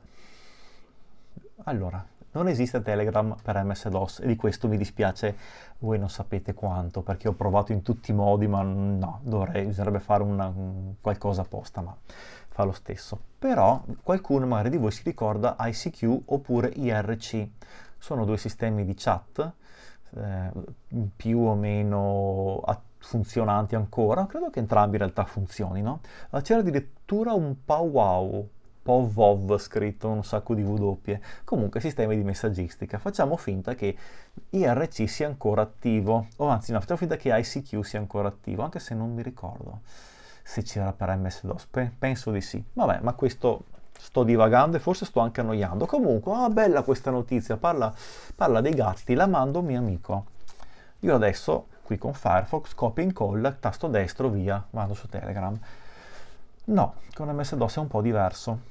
Allora, 1.65 2.05
non 2.33 2.49
esiste 2.49 2.83
Telegram 2.83 3.35
per 3.43 3.63
MS-DOS 3.63 4.21
e 4.21 4.27
di 4.27 4.37
questo 4.37 4.69
mi 4.69 4.77
dispiace, 4.77 5.37
voi 5.79 5.99
non 5.99 6.09
sapete 6.09 6.55
quanto, 6.55 7.03
perché 7.03 7.29
ho 7.29 7.33
provato 7.33 7.73
in 7.73 7.83
tutti 7.83 8.13
i 8.13 8.15
modi, 8.15 8.47
ma 8.47 8.63
no, 8.63 9.21
dovrei, 9.23 9.67
bisognerebbe 9.67 10.01
fare 10.01 10.23
una, 10.23 10.47
un, 10.47 10.95
qualcosa 11.01 11.43
apposta, 11.43 11.81
ma 11.81 11.97
fa 12.49 12.65
lo 12.65 12.73
stesso. 12.73 13.19
Però 13.39 13.83
qualcuno 14.03 14.47
magari 14.47 14.71
di 14.71 14.77
voi 14.77 14.93
si 14.93 15.03
ricorda 15.05 15.57
ICQ 15.59 16.23
oppure 16.27 16.69
IRC, 16.69 17.49
sono 17.99 18.25
due 18.25 18.39
sistemi 18.39 18.85
di 18.85 18.95
chat 18.97 19.53
eh, 20.17 20.51
più 21.17 21.41
o 21.41 21.55
meno 21.55 22.63
funzionanti 22.99 23.75
ancora, 23.75 24.27
credo 24.27 24.51
che 24.51 24.59
entrambi 24.59 24.93
in 24.93 25.03
realtà 25.03 25.25
funzionino. 25.25 26.01
C'era 26.43 26.61
addirittura 26.61 27.33
un 27.33 27.57
powwow 27.65 28.49
POVOV 28.91 29.57
scritto 29.59 30.09
un 30.09 30.25
sacco 30.25 30.53
di 30.53 30.65
W. 30.65 30.99
Comunque 31.45 31.79
sistemi 31.79 32.17
di 32.17 32.25
messaggistica. 32.25 32.99
Facciamo 32.99 33.37
finta 33.37 33.77
che 33.77 33.97
IRC 34.51 35.09
sia 35.09 35.29
ancora 35.29 35.63
attivo, 35.63 36.27
o 36.39 36.49
anzi 36.49 36.73
no, 36.73 36.81
facciamo 36.81 36.99
finta 36.99 37.17
che 37.17 37.31
ICQ 37.33 37.83
sia 37.83 38.01
ancora 38.01 38.27
attivo, 38.27 38.65
anche 38.65 38.81
se 38.81 38.97
non 38.97 39.15
mi 39.15 39.23
ricordo 39.23 39.83
se 40.43 40.63
c'era 40.63 40.93
per 40.93 41.15
MS-DOS. 41.15 41.69
penso 41.97 42.33
di 42.33 42.41
sì. 42.41 42.61
Vabbè, 42.73 42.99
ma 43.03 43.13
questo 43.13 43.67
sto 43.97 44.25
divagando 44.25 44.77
e 44.77 44.81
forse 44.81 45.05
sto 45.05 45.21
anche 45.21 45.41
annoiando. 45.41 45.87
Comunque, 45.87 46.33
ah, 46.35 46.49
bella 46.49 46.83
questa 46.83 47.13
notizia, 47.13 47.57
parla, 47.57 47.95
parla 48.35 48.61
dei 48.61 48.75
gatti, 48.75 49.15
la 49.15 49.29
mando 49.29 49.61
a 49.61 49.63
mio 49.63 49.79
amico. 49.79 50.25
Io 51.01 51.15
adesso, 51.15 51.67
qui 51.85 51.97
con 51.97 52.13
Firefox, 52.13 52.75
copia 52.75 53.05
e 53.05 53.07
incolla, 53.07 53.53
tasto 53.53 53.87
destro, 53.87 54.29
via, 54.31 54.67
vado 54.71 54.95
su 54.95 55.07
Telegram. 55.07 55.57
No, 56.65 56.95
con 57.15 57.29
MS-DOS 57.29 57.77
è 57.77 57.79
un 57.79 57.87
po' 57.87 58.03
diverso 58.03 58.71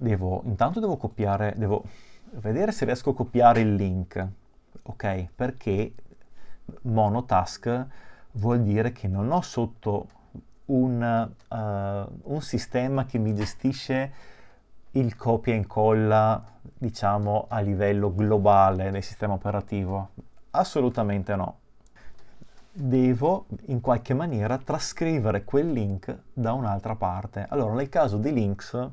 devo, 0.00 0.42
intanto 0.46 0.80
devo 0.80 0.96
copiare, 0.96 1.54
devo 1.56 1.84
vedere 2.32 2.72
se 2.72 2.84
riesco 2.86 3.10
a 3.10 3.14
copiare 3.14 3.60
il 3.60 3.74
link, 3.74 4.26
ok? 4.82 5.26
Perché 5.34 5.92
monotask 6.82 7.86
vuol 8.32 8.62
dire 8.62 8.92
che 8.92 9.08
non 9.08 9.30
ho 9.30 9.42
sotto 9.42 10.08
un, 10.66 11.30
uh, 11.48 12.32
un 12.32 12.40
sistema 12.40 13.04
che 13.04 13.18
mi 13.18 13.34
gestisce 13.34 14.12
il 14.92 15.16
copia 15.16 15.52
e 15.52 15.56
incolla, 15.56 16.42
diciamo, 16.62 17.46
a 17.48 17.60
livello 17.60 18.14
globale 18.14 18.90
del 18.90 19.02
sistema 19.02 19.34
operativo. 19.34 20.10
Assolutamente 20.52 21.36
no. 21.36 21.58
Devo 22.72 23.46
in 23.66 23.80
qualche 23.80 24.14
maniera 24.14 24.56
trascrivere 24.58 25.44
quel 25.44 25.70
link 25.72 26.16
da 26.32 26.52
un'altra 26.52 26.94
parte. 26.94 27.46
Allora, 27.48 27.74
nel 27.74 27.88
caso 27.88 28.16
di 28.16 28.32
links, 28.32 28.90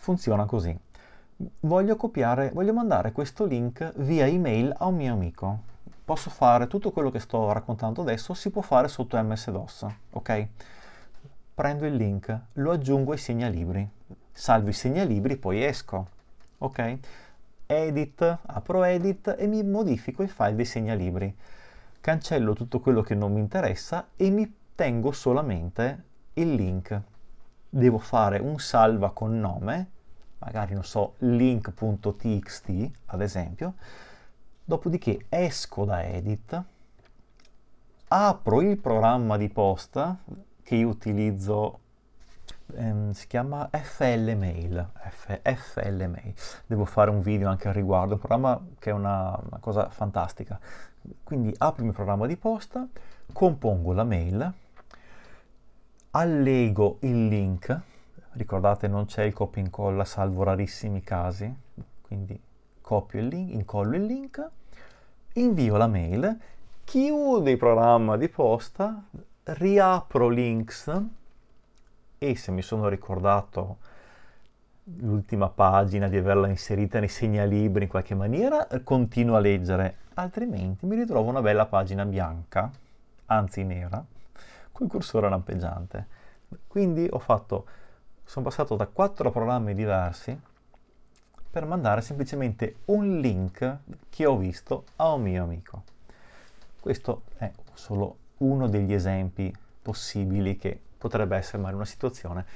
funziona 0.00 0.44
così. 0.46 0.76
Voglio 1.60 1.96
copiare, 1.96 2.50
voglio 2.52 2.72
mandare 2.72 3.12
questo 3.12 3.44
link 3.44 3.92
via 3.98 4.26
email 4.26 4.74
a 4.76 4.86
un 4.86 4.96
mio 4.96 5.12
amico. 5.12 5.60
Posso 6.04 6.28
fare 6.28 6.66
tutto 6.66 6.90
quello 6.90 7.10
che 7.10 7.20
sto 7.20 7.52
raccontando 7.52 8.02
adesso, 8.02 8.34
si 8.34 8.50
può 8.50 8.62
fare 8.62 8.88
sotto 8.88 9.16
MS-DOS, 9.22 9.86
ok? 10.10 10.48
prendo 11.60 11.84
il 11.84 11.94
link, 11.94 12.34
lo 12.54 12.70
aggiungo 12.70 13.12
ai 13.12 13.18
segnalibri, 13.18 13.86
salvo 14.32 14.70
i 14.70 14.72
segnalibri, 14.72 15.36
poi 15.36 15.62
esco, 15.62 16.06
ok? 16.56 16.98
Edit, 17.66 18.38
apro 18.46 18.82
Edit 18.82 19.36
e 19.38 19.46
mi 19.46 19.62
modifico 19.62 20.22
il 20.22 20.30
file 20.30 20.54
dei 20.54 20.64
segnalibri. 20.64 21.36
Cancello 22.00 22.54
tutto 22.54 22.80
quello 22.80 23.02
che 23.02 23.14
non 23.14 23.34
mi 23.34 23.40
interessa 23.40 24.08
e 24.16 24.30
mi 24.30 24.50
tengo 24.74 25.12
solamente 25.12 26.04
il 26.32 26.54
link. 26.54 26.98
Devo 27.72 27.98
fare 27.98 28.38
un 28.38 28.58
salva 28.58 29.12
con 29.12 29.38
nome, 29.38 29.90
magari 30.38 30.74
non 30.74 30.84
so, 30.84 31.14
link.txt 31.18 32.90
ad 33.06 33.20
esempio, 33.20 33.74
dopodiché 34.64 35.26
esco 35.28 35.84
da 35.84 36.02
Edit, 36.04 36.62
apro 38.08 38.60
il 38.60 38.76
programma 38.76 39.36
di 39.36 39.48
posta 39.48 40.18
che 40.62 40.74
io 40.74 40.88
utilizzo 40.88 41.78
ehm, 42.74 43.12
si 43.12 43.26
chiama 43.26 43.68
FL 43.70 44.34
Mail, 44.36 44.90
F- 45.08 45.40
FL 45.42 46.08
Mail. 46.08 46.34
Devo 46.66 46.84
fare 46.84 47.10
un 47.10 47.20
video 47.20 47.48
anche 47.48 47.68
al 47.68 47.74
riguardo, 47.74 48.14
un 48.14 48.18
programma 48.18 48.60
che 48.78 48.90
è 48.90 48.92
una, 48.92 49.38
una 49.48 49.58
cosa 49.60 49.88
fantastica. 49.90 50.58
Quindi 51.22 51.54
apro 51.58 51.78
il 51.78 51.84
mio 51.84 51.92
programma 51.92 52.26
di 52.26 52.36
posta, 52.36 52.86
compongo 53.32 53.92
la 53.92 54.04
mail, 54.04 54.52
allego 56.12 56.98
il 57.02 57.28
link, 57.28 57.80
ricordate 58.32 58.88
non 58.88 59.04
c'è 59.06 59.22
il 59.24 59.32
copia 59.32 59.62
e 59.62 59.64
incolla 59.64 60.04
salvo 60.04 60.42
rarissimi 60.42 61.02
casi, 61.02 61.52
quindi 62.02 62.38
copio 62.80 63.20
il 63.20 63.28
link, 63.28 63.52
incollo 63.52 63.96
il 63.96 64.04
link, 64.04 64.48
invio 65.34 65.76
la 65.76 65.86
mail, 65.86 66.36
chiudo 66.82 67.48
il 67.48 67.56
programma 67.56 68.16
di 68.16 68.28
posta, 68.28 69.04
riapro 69.44 70.28
links 70.28 70.92
e 72.18 72.36
se 72.36 72.50
mi 72.50 72.62
sono 72.62 72.88
ricordato 72.88 73.78
l'ultima 74.82 75.48
pagina 75.48 76.08
di 76.08 76.16
averla 76.16 76.48
inserita 76.48 76.98
nei 76.98 77.08
segnalibri 77.08 77.84
in 77.84 77.88
qualche 77.88 78.16
maniera, 78.16 78.66
continuo 78.82 79.36
a 79.36 79.40
leggere, 79.40 79.98
altrimenti 80.14 80.86
mi 80.86 80.96
ritrovo 80.96 81.30
una 81.30 81.40
bella 81.40 81.66
pagina 81.66 82.04
bianca, 82.04 82.68
anzi 83.26 83.62
nera, 83.62 84.04
col 84.80 84.88
cursore 84.88 85.28
lampeggiante. 85.28 86.06
Quindi 86.66 87.06
ho 87.10 87.18
fatto, 87.18 87.66
sono 88.24 88.46
passato 88.46 88.76
da 88.76 88.86
quattro 88.86 89.30
programmi 89.30 89.74
diversi 89.74 90.38
per 91.50 91.66
mandare 91.66 92.00
semplicemente 92.00 92.76
un 92.86 93.18
link 93.18 93.78
che 94.08 94.24
ho 94.24 94.36
visto 94.36 94.84
a 94.96 95.12
un 95.12 95.22
mio 95.22 95.42
amico. 95.42 95.82
Questo 96.80 97.22
è 97.36 97.50
solo 97.74 98.16
uno 98.38 98.68
degli 98.68 98.92
esempi 98.92 99.54
possibili 99.82 100.56
che 100.56 100.80
potrebbe 100.96 101.36
essere 101.36 101.58
magari 101.58 101.76
una 101.76 101.84
situazione 101.84 102.46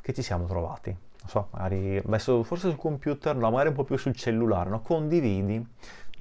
che 0.00 0.12
ci 0.12 0.22
siamo 0.22 0.44
trovati. 0.44 0.90
Non 0.90 1.28
so, 1.28 1.48
magari 1.52 1.96
adesso 1.96 2.42
forse 2.44 2.68
sul 2.68 2.78
computer, 2.78 3.34
no, 3.34 3.50
magari 3.50 3.70
un 3.70 3.74
po' 3.74 3.84
più 3.84 3.96
sul 3.96 4.14
cellulare, 4.14 4.68
no? 4.70 4.80
condividi, 4.80 5.66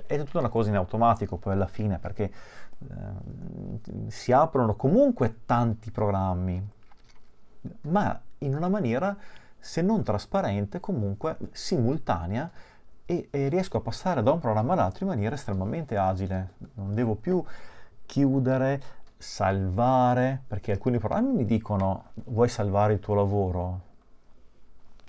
è 0.08 0.18
tutta 0.18 0.40
una 0.40 0.50
cosa 0.50 0.70
in 0.70 0.78
automatico 0.78 1.38
poi 1.38 1.54
alla 1.54 1.68
fine 1.68 2.00
perché 2.00 2.32
eh, 2.90 4.12
si 4.12 4.32
aprono 4.32 4.76
comunque 4.76 5.42
tanti 5.46 5.92
programmi, 5.92 6.70
ma 7.82 8.20
in 8.40 8.56
una 8.56 8.70
maniera 8.70 9.16
se 9.60 9.82
non 9.82 10.04
trasparente 10.04 10.80
comunque 10.80 11.38
simultanea 11.52 12.50
e, 13.06 13.28
e 13.30 13.48
riesco 13.48 13.78
a 13.78 13.82
passare 13.82 14.22
da 14.22 14.32
un 14.32 14.40
programma 14.40 14.74
all'altro 14.74 15.06
in 15.06 15.12
maniera 15.12 15.36
estremamente 15.36 15.98
agile. 15.98 16.54
Non 16.76 16.94
devo 16.94 17.16
più 17.16 17.44
chiudere 18.06 18.82
salvare, 19.18 20.42
perché 20.48 20.74
alcuni 20.74 20.98
programmi 20.98 21.32
mi 21.32 21.46
dicono 21.46 22.06
vuoi 22.26 22.50
salvare 22.50 22.94
il 22.94 23.00
tuo 23.00 23.16
lavoro? 23.16 23.92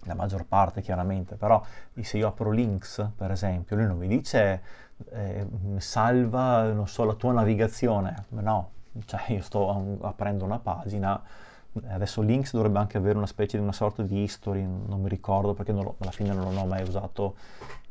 La 0.05 0.15
maggior 0.15 0.45
parte 0.45 0.81
chiaramente, 0.81 1.37
però 1.37 1.63
se 2.01 2.19
io 2.19 2.29
apro 2.29 2.51
links, 2.51 3.11
per 3.17 3.31
esempio, 3.31 3.77
lui 3.77 3.87
non 3.87 3.97
mi 3.97 4.07
dice 4.07 4.63
eh, 5.11 5.47
salva, 5.79 6.71
non 6.73 6.87
so, 6.87 7.05
la 7.05 7.15
tua 7.15 7.33
navigazione, 7.33 8.27
no, 8.31 8.71
cioè 9.07 9.33
io 9.33 9.43
sto 9.43 9.99
aprendo 10.03 10.45
una 10.45 10.59
pagina, 10.59 11.21
adesso 11.89 12.21
links 12.21 12.53
dovrebbe 12.53 12.79
anche 12.79 12.97
avere 12.97 13.17
una 13.17 13.27
specie 13.27 13.57
di 13.57 13.63
una 13.63 13.73
sorta 13.73 14.03
di 14.03 14.23
history, 14.23 14.63
non 14.63 15.01
mi 15.01 15.09
ricordo 15.09 15.55
perché 15.55 15.73
lo, 15.73 15.97
alla 15.99 16.11
fine 16.13 16.33
non 16.33 16.57
ho 16.57 16.67
mai 16.67 16.83
usato 16.83 17.37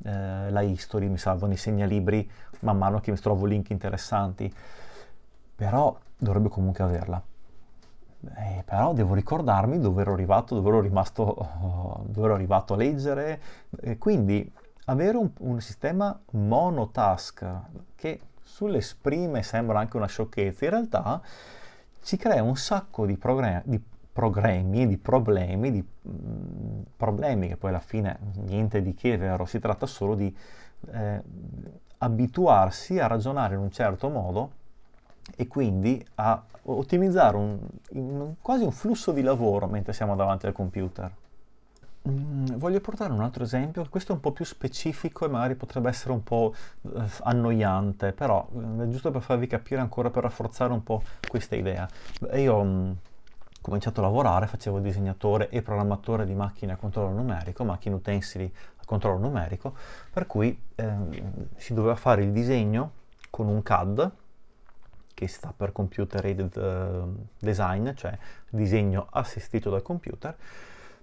eh, 0.03 0.49
la 0.49 0.61
history, 0.61 1.07
mi 1.07 1.17
salvano 1.17 1.53
i 1.53 1.57
segnalibri 1.57 2.29
man 2.59 2.77
mano 2.77 2.99
che 2.99 3.11
mi 3.11 3.17
trovo 3.17 3.45
link 3.45 3.69
interessanti, 3.69 4.53
però 5.55 5.97
dovrebbe 6.17 6.49
comunque 6.49 6.83
averla. 6.83 7.21
Eh, 8.35 8.63
però 8.63 8.93
devo 8.93 9.13
ricordarmi 9.13 9.79
dove 9.79 10.01
ero 10.01 10.13
arrivato, 10.13 10.55
dove 10.55 10.69
ero 10.69 10.79
rimasto, 10.79 12.03
dove 12.07 12.25
ero 12.25 12.35
arrivato 12.35 12.73
a 12.73 12.77
leggere, 12.77 13.41
e 13.81 13.97
quindi 13.97 14.49
avere 14.85 15.17
un, 15.17 15.29
un 15.39 15.59
sistema 15.59 16.17
monotask 16.31 17.45
che 17.95 18.21
sull'esprime 18.41 19.43
sembra 19.43 19.79
anche 19.79 19.97
una 19.97 20.07
sciocchezza, 20.07 20.65
in 20.65 20.71
realtà 20.71 21.21
ci 22.01 22.17
crea 22.17 22.43
un 22.43 22.55
sacco 22.55 23.05
di, 23.05 23.17
progr- 23.17 23.63
di 23.65 23.81
programmi, 24.11 24.87
di 24.87 24.97
problemi, 24.97 25.71
di 25.71 25.81
mh, 26.01 26.09
mm, 26.09 26.81
problemi 26.95 27.47
che 27.47 27.57
poi 27.57 27.71
alla 27.71 27.79
fine 27.79 28.19
niente 28.45 28.81
di 28.81 28.93
che, 28.93 29.17
vero? 29.17 29.45
Si 29.45 29.59
tratta 29.59 29.85
solo 29.85 30.15
di 30.15 30.33
eh, 30.91 31.21
abituarsi 31.97 32.99
a 32.99 33.07
ragionare 33.07 33.55
in 33.55 33.61
un 33.61 33.71
certo 33.71 34.09
modo 34.09 34.61
e 35.35 35.47
quindi 35.47 36.05
a 36.15 36.41
ottimizzare 36.63 37.35
un, 37.37 37.59
un, 37.91 38.33
quasi 38.41 38.63
un 38.63 38.71
flusso 38.71 39.11
di 39.11 39.21
lavoro 39.21 39.67
mentre 39.67 39.93
siamo 39.93 40.15
davanti 40.15 40.45
al 40.45 40.53
computer. 40.53 41.11
Mm, 42.07 42.57
voglio 42.57 42.81
portare 42.81 43.13
un 43.13 43.21
altro 43.21 43.43
esempio, 43.43 43.85
questo 43.89 44.11
è 44.11 44.15
un 44.15 44.21
po' 44.21 44.33
più 44.33 44.43
specifico 44.43 45.25
e 45.25 45.29
magari 45.29 45.55
potrebbe 45.55 45.87
essere 45.87 46.11
un 46.11 46.21
po' 46.21 46.53
eh, 46.81 47.03
annoiante, 47.23 48.11
però 48.11 48.45
eh, 48.53 48.89
giusto 48.89 49.09
per 49.09 49.21
farvi 49.21 49.47
capire 49.47 49.79
ancora, 49.79 50.09
per 50.09 50.23
rafforzare 50.23 50.73
un 50.73 50.83
po' 50.83 51.01
questa 51.27 51.55
idea. 51.55 51.87
Io 52.33 52.53
ho 52.55 52.63
mm, 52.63 52.91
cominciato 53.61 54.01
a 54.01 54.03
lavorare, 54.03 54.47
facevo 54.47 54.79
disegnatore 54.79 55.47
e 55.49 55.61
programmatore 55.61 56.25
di 56.25 56.35
macchine 56.35 56.73
a 56.73 56.75
controllo 56.75 57.13
numerico, 57.13 57.63
macchine 57.63 57.95
utensili 57.95 58.53
a 58.75 58.83
controllo 58.85 59.19
numerico, 59.19 59.73
per 60.11 60.27
cui 60.27 60.61
eh, 60.75 60.93
si 61.55 61.73
doveva 61.73 61.95
fare 61.95 62.21
il 62.23 62.33
disegno 62.33 62.91
con 63.29 63.47
un 63.47 63.63
CAD, 63.63 64.11
che 65.13 65.27
sta 65.27 65.53
per 65.55 65.71
Computer 65.71 66.23
Aided 66.23 66.55
uh, 66.55 67.25
Design, 67.39 67.91
cioè 67.93 68.17
disegno 68.49 69.07
assistito 69.11 69.69
dal 69.69 69.81
computer. 69.81 70.35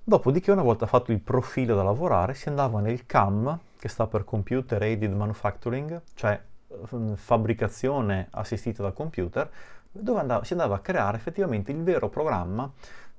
Dopodiché, 0.02 0.50
una 0.50 0.62
volta 0.62 0.86
fatto 0.86 1.12
il 1.12 1.20
profilo 1.20 1.74
da 1.74 1.82
lavorare, 1.82 2.34
si 2.34 2.48
andava 2.48 2.80
nel 2.80 3.06
CAM, 3.06 3.58
che 3.78 3.88
sta 3.88 4.06
per 4.06 4.24
Computer 4.24 4.80
Aided 4.80 5.12
Manufacturing, 5.12 6.02
cioè 6.14 6.40
uh, 6.66 7.14
fabbricazione 7.14 8.28
assistita 8.30 8.82
dal 8.82 8.92
computer, 8.92 9.50
dove 9.92 10.20
andava, 10.20 10.44
si 10.44 10.52
andava 10.52 10.76
a 10.76 10.80
creare 10.80 11.16
effettivamente 11.16 11.72
il 11.72 11.82
vero 11.82 12.08
programma, 12.08 12.70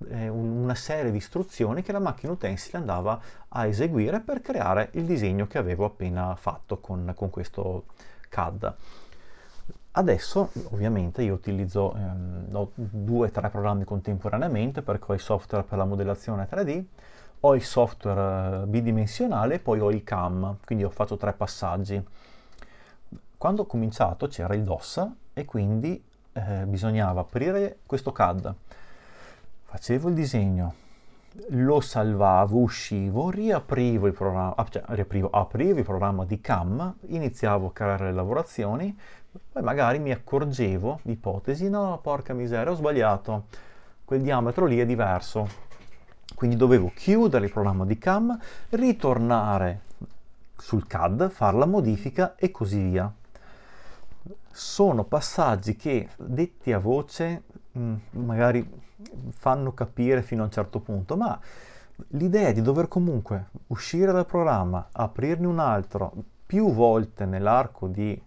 eh, 0.09 0.27
una 0.29 0.75
serie 0.75 1.11
di 1.11 1.17
istruzioni 1.17 1.81
che 1.81 1.91
la 1.91 1.99
macchina 1.99 2.31
utensile 2.31 2.77
andava 2.77 3.19
a 3.49 3.65
eseguire 3.65 4.19
per 4.19 4.41
creare 4.41 4.89
il 4.93 5.05
disegno 5.05 5.47
che 5.47 5.57
avevo 5.57 5.85
appena 5.85 6.35
fatto 6.35 6.79
con, 6.79 7.11
con 7.15 7.29
questo 7.29 7.85
CAD. 8.29 8.75
Adesso 9.93 10.51
ovviamente 10.69 11.21
io 11.21 11.33
utilizzo 11.33 11.93
ehm, 11.93 12.45
due 12.75 13.27
o 13.27 13.31
tre 13.31 13.49
programmi 13.49 13.83
contemporaneamente 13.83 14.81
perché 14.81 15.11
ho 15.11 15.13
il 15.13 15.19
software 15.19 15.65
per 15.65 15.77
la 15.77 15.83
modellazione 15.83 16.47
3D, 16.49 16.83
ho 17.41 17.55
il 17.55 17.63
software 17.63 18.63
eh, 18.63 18.67
bidimensionale 18.67 19.55
e 19.55 19.59
poi 19.59 19.81
ho 19.81 19.91
il 19.91 20.03
CAM, 20.05 20.57
quindi 20.63 20.85
ho 20.85 20.89
fatto 20.89 21.17
tre 21.17 21.33
passaggi. 21.33 22.01
Quando 23.37 23.63
ho 23.63 23.65
cominciato 23.65 24.27
c'era 24.27 24.55
il 24.55 24.63
DOS 24.63 25.09
e 25.33 25.43
quindi 25.43 26.01
eh, 26.33 26.65
bisognava 26.65 27.21
aprire 27.21 27.79
questo 27.85 28.13
CAD. 28.13 28.53
Facevo 29.65 30.07
il 30.07 30.15
disegno, 30.15 30.73
lo 31.49 31.79
salvavo, 31.79 32.59
uscivo, 32.59 33.29
riaprivo 33.29 34.07
il 34.07 34.13
programma, 34.13 34.53
ah, 34.55 34.65
cioè 34.69 34.83
riaprivo, 34.87 35.29
aprivo 35.29 35.79
il 35.79 35.85
programma 35.85 36.25
di 36.25 36.39
CAM, 36.39 36.95
iniziavo 37.07 37.67
a 37.67 37.71
creare 37.71 38.05
le 38.05 38.13
lavorazioni, 38.13 38.97
poi 39.51 39.63
magari 39.63 39.99
mi 39.99 40.11
accorgevo 40.11 40.99
ipotesi, 41.03 41.69
no, 41.69 41.99
porca 42.01 42.33
miseria, 42.33 42.71
ho 42.71 42.75
sbagliato, 42.75 43.45
quel 44.03 44.21
diametro 44.21 44.65
lì 44.65 44.79
è 44.79 44.85
diverso. 44.85 45.69
Quindi 46.35 46.55
dovevo 46.55 46.91
chiudere 46.93 47.45
il 47.45 47.51
programma 47.51 47.85
di 47.85 47.97
CAM, 47.97 48.37
ritornare 48.69 49.81
sul 50.57 50.85
CAD, 50.87 51.29
fare 51.29 51.57
la 51.57 51.65
modifica 51.65 52.35
e 52.35 52.51
così 52.51 52.81
via. 52.89 53.13
Sono 54.51 55.03
passaggi 55.05 55.75
che, 55.75 56.09
detti 56.17 56.73
a 56.73 56.79
voce, 56.79 57.43
mm, 57.77 57.95
magari 58.11 58.69
fanno 59.29 59.73
capire 59.73 60.21
fino 60.21 60.41
a 60.41 60.45
un 60.45 60.51
certo 60.51 60.79
punto, 60.79 61.15
ma 61.15 61.39
l'idea 62.09 62.51
di 62.51 62.61
dover 62.61 62.87
comunque 62.87 63.49
uscire 63.67 64.11
dal 64.11 64.25
programma, 64.25 64.89
aprirne 64.91 65.47
un 65.47 65.59
altro 65.59 66.11
più 66.45 66.73
volte 66.73 67.25
nell'arco 67.25 67.87
di 67.87 68.21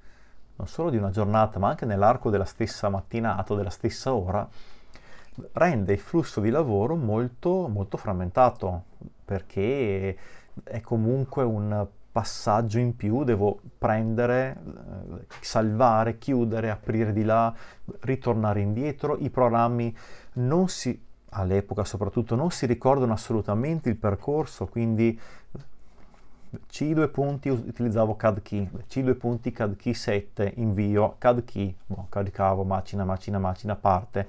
non 0.57 0.67
solo 0.67 0.91
di 0.91 0.97
una 0.97 1.11
giornata, 1.11 1.59
ma 1.59 1.69
anche 1.69 1.87
nell'arco 1.87 2.31
della 2.31 2.45
stessa 2.45 2.89
mattinata, 2.89 3.55
della 3.55 3.71
stessa 3.71 4.15
ora, 4.15 4.49
rende 5.53 5.93
il 5.93 5.99
flusso 5.99 6.41
di 6.41 6.51
lavoro 6.51 6.95
molto, 6.95 7.69
molto 7.69 7.97
frammentato 7.97 8.85
perché 9.25 10.17
è 10.63 10.81
comunque 10.81 11.43
un 11.43 11.87
passaggio 12.13 12.79
in 12.79 12.95
più, 12.95 13.25
devo 13.25 13.59
prendere, 13.77 14.57
eh, 15.19 15.27
salvare, 15.41 16.19
chiudere, 16.19 16.71
aprire 16.71 17.13
di 17.13 17.25
là, 17.25 17.53
ritornare 18.03 18.61
indietro, 18.61 19.17
i 19.19 19.31
programmi 19.31 19.93
non 20.35 20.69
si, 20.69 21.05
all'epoca 21.31 21.83
soprattutto, 21.83 22.37
non 22.37 22.53
si 22.53 22.67
ricordano 22.67 23.13
assolutamente 23.13 23.89
il 23.89 23.97
percorso, 23.97 24.67
quindi 24.67 25.19
C2 26.71 27.11
punti 27.11 27.49
utilizzavo 27.49 28.17
CAD 28.17 28.43
key, 28.43 28.69
C2 28.89 29.17
punti 29.17 29.53
CAD 29.53 29.77
key 29.77 29.95
7, 29.95 30.53
invio, 30.57 31.17
CAD 31.19 31.45
key, 31.45 31.75
boh, 31.87 32.07
caricavo, 32.09 32.65
macina, 32.65 33.05
macina, 33.05 33.39
macina, 33.39 33.77
parte, 33.77 34.27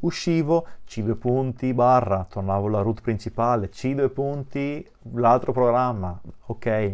uscivo, 0.00 0.66
C2 0.86 1.16
punti, 1.16 1.72
barra, 1.72 2.26
tornavo 2.28 2.66
alla 2.66 2.82
root 2.82 3.00
principale, 3.00 3.70
C2 3.70 4.10
punti, 4.10 4.86
l'altro 5.14 5.52
programma, 5.52 6.20
ok, 6.46 6.92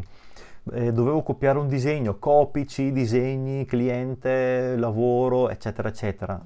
dovevo 0.62 1.22
copiare 1.22 1.59
un 1.59 1.68
disegno, 1.68 2.18
copy, 2.18 2.64
C, 2.64 2.90
disegni, 2.90 3.64
cliente, 3.64 4.76
lavoro, 4.76 5.48
eccetera, 5.48 5.88
eccetera. 5.88 6.42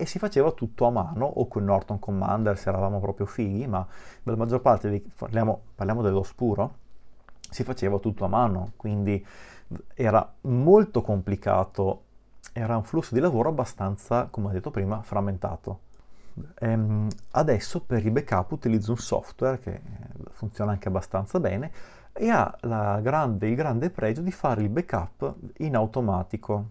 E 0.00 0.06
si 0.06 0.18
faceva 0.18 0.52
tutto 0.52 0.86
a 0.86 0.90
mano 0.90 1.26
o 1.26 1.48
con 1.48 1.64
Norton 1.64 1.98
Commander 1.98 2.56
se 2.56 2.68
eravamo 2.68 3.00
proprio 3.00 3.26
fighi, 3.26 3.66
ma 3.66 3.84
la 4.22 4.36
maggior 4.36 4.60
parte, 4.60 4.88
di, 4.90 5.00
parliamo, 5.00 5.60
parliamo 5.74 6.02
dell'Ospuro, 6.02 6.76
si 7.50 7.64
faceva 7.64 7.98
tutto 7.98 8.24
a 8.24 8.28
mano, 8.28 8.72
quindi 8.76 9.24
era 9.94 10.34
molto 10.42 11.02
complicato, 11.02 12.02
era 12.52 12.76
un 12.76 12.84
flusso 12.84 13.14
di 13.14 13.20
lavoro 13.20 13.48
abbastanza, 13.50 14.28
come 14.30 14.48
ho 14.48 14.50
detto 14.50 14.70
prima, 14.70 15.02
frammentato. 15.02 15.80
Ehm, 16.60 17.08
adesso 17.32 17.80
per 17.80 18.04
i 18.06 18.10
backup 18.10 18.52
utilizzo 18.52 18.92
un 18.92 18.98
software 18.98 19.58
che 19.58 19.80
funziona 20.30 20.72
anche 20.72 20.88
abbastanza 20.88 21.40
bene 21.40 21.70
e 22.12 22.30
ha 22.30 22.56
grande, 23.02 23.48
il 23.48 23.54
grande 23.54 23.90
pregio 23.90 24.22
di 24.22 24.30
fare 24.30 24.62
il 24.62 24.68
backup 24.68 25.34
in 25.58 25.76
automatico, 25.76 26.68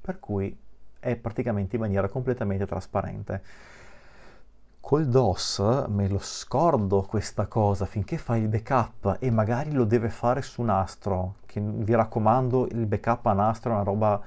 per 0.00 0.20
cui 0.20 0.56
è 0.98 1.16
praticamente 1.16 1.76
in 1.76 1.82
maniera 1.82 2.08
completamente 2.08 2.66
trasparente. 2.66 3.42
Col 4.86 5.08
DOS 5.08 5.86
me 5.88 6.06
lo 6.06 6.20
scordo 6.20 7.02
questa 7.02 7.48
cosa 7.48 7.86
finché 7.86 8.18
fai 8.18 8.42
il 8.42 8.46
backup 8.46 9.16
e 9.18 9.32
magari 9.32 9.72
lo 9.72 9.82
deve 9.82 10.10
fare 10.10 10.42
su 10.42 10.62
nastro, 10.62 11.38
che 11.44 11.60
vi 11.60 11.92
raccomando 11.92 12.68
il 12.68 12.86
backup 12.86 13.26
a 13.26 13.32
nastro 13.32 13.72
è 13.72 13.74
una 13.74 13.82
roba 13.82 14.22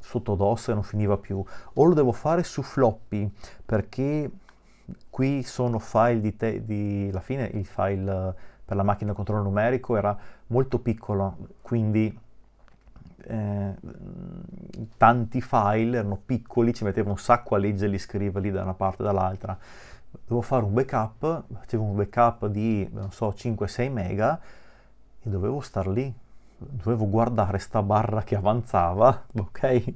sotto 0.00 0.34
DOS 0.34 0.68
e 0.68 0.74
non 0.74 0.82
finiva 0.82 1.16
più, 1.16 1.42
o 1.72 1.84
lo 1.84 1.94
devo 1.94 2.12
fare 2.12 2.42
su 2.42 2.60
floppy 2.60 3.32
perché 3.64 4.30
qui 5.08 5.42
sono 5.42 5.78
file 5.78 6.20
di, 6.20 6.36
te, 6.36 6.62
di 6.66 7.08
alla 7.10 7.20
fine 7.20 7.44
il 7.54 7.64
file 7.64 8.34
per 8.62 8.76
la 8.76 8.82
macchina 8.82 9.12
a 9.12 9.14
controllo 9.14 9.44
numerico 9.44 9.96
era 9.96 10.14
molto 10.48 10.80
piccolo, 10.80 11.38
quindi 11.62 12.14
eh, 13.26 13.74
tanti 14.98 15.40
file 15.40 15.96
erano 15.96 16.20
piccoli, 16.22 16.74
ci 16.74 16.84
mettevo 16.84 17.08
un 17.08 17.16
sacco 17.16 17.54
a 17.54 17.58
leggerli, 17.58 17.96
scriverli 17.96 18.50
da 18.50 18.64
una 18.64 18.74
parte 18.74 19.02
e 19.02 19.06
dall'altra 19.06 19.58
dovevo 20.22 20.42
fare 20.42 20.64
un 20.64 20.72
backup, 20.72 21.44
facevo 21.52 21.82
un 21.82 21.96
backup 21.96 22.46
di, 22.46 22.88
non 22.92 23.10
so, 23.10 23.28
5-6 23.28 23.90
mega 23.90 24.40
e 25.20 25.28
dovevo 25.28 25.60
star 25.60 25.86
lì, 25.88 26.12
dovevo 26.56 27.08
guardare 27.08 27.58
sta 27.58 27.82
barra 27.82 28.22
che 28.22 28.36
avanzava, 28.36 29.26
ok? 29.38 29.94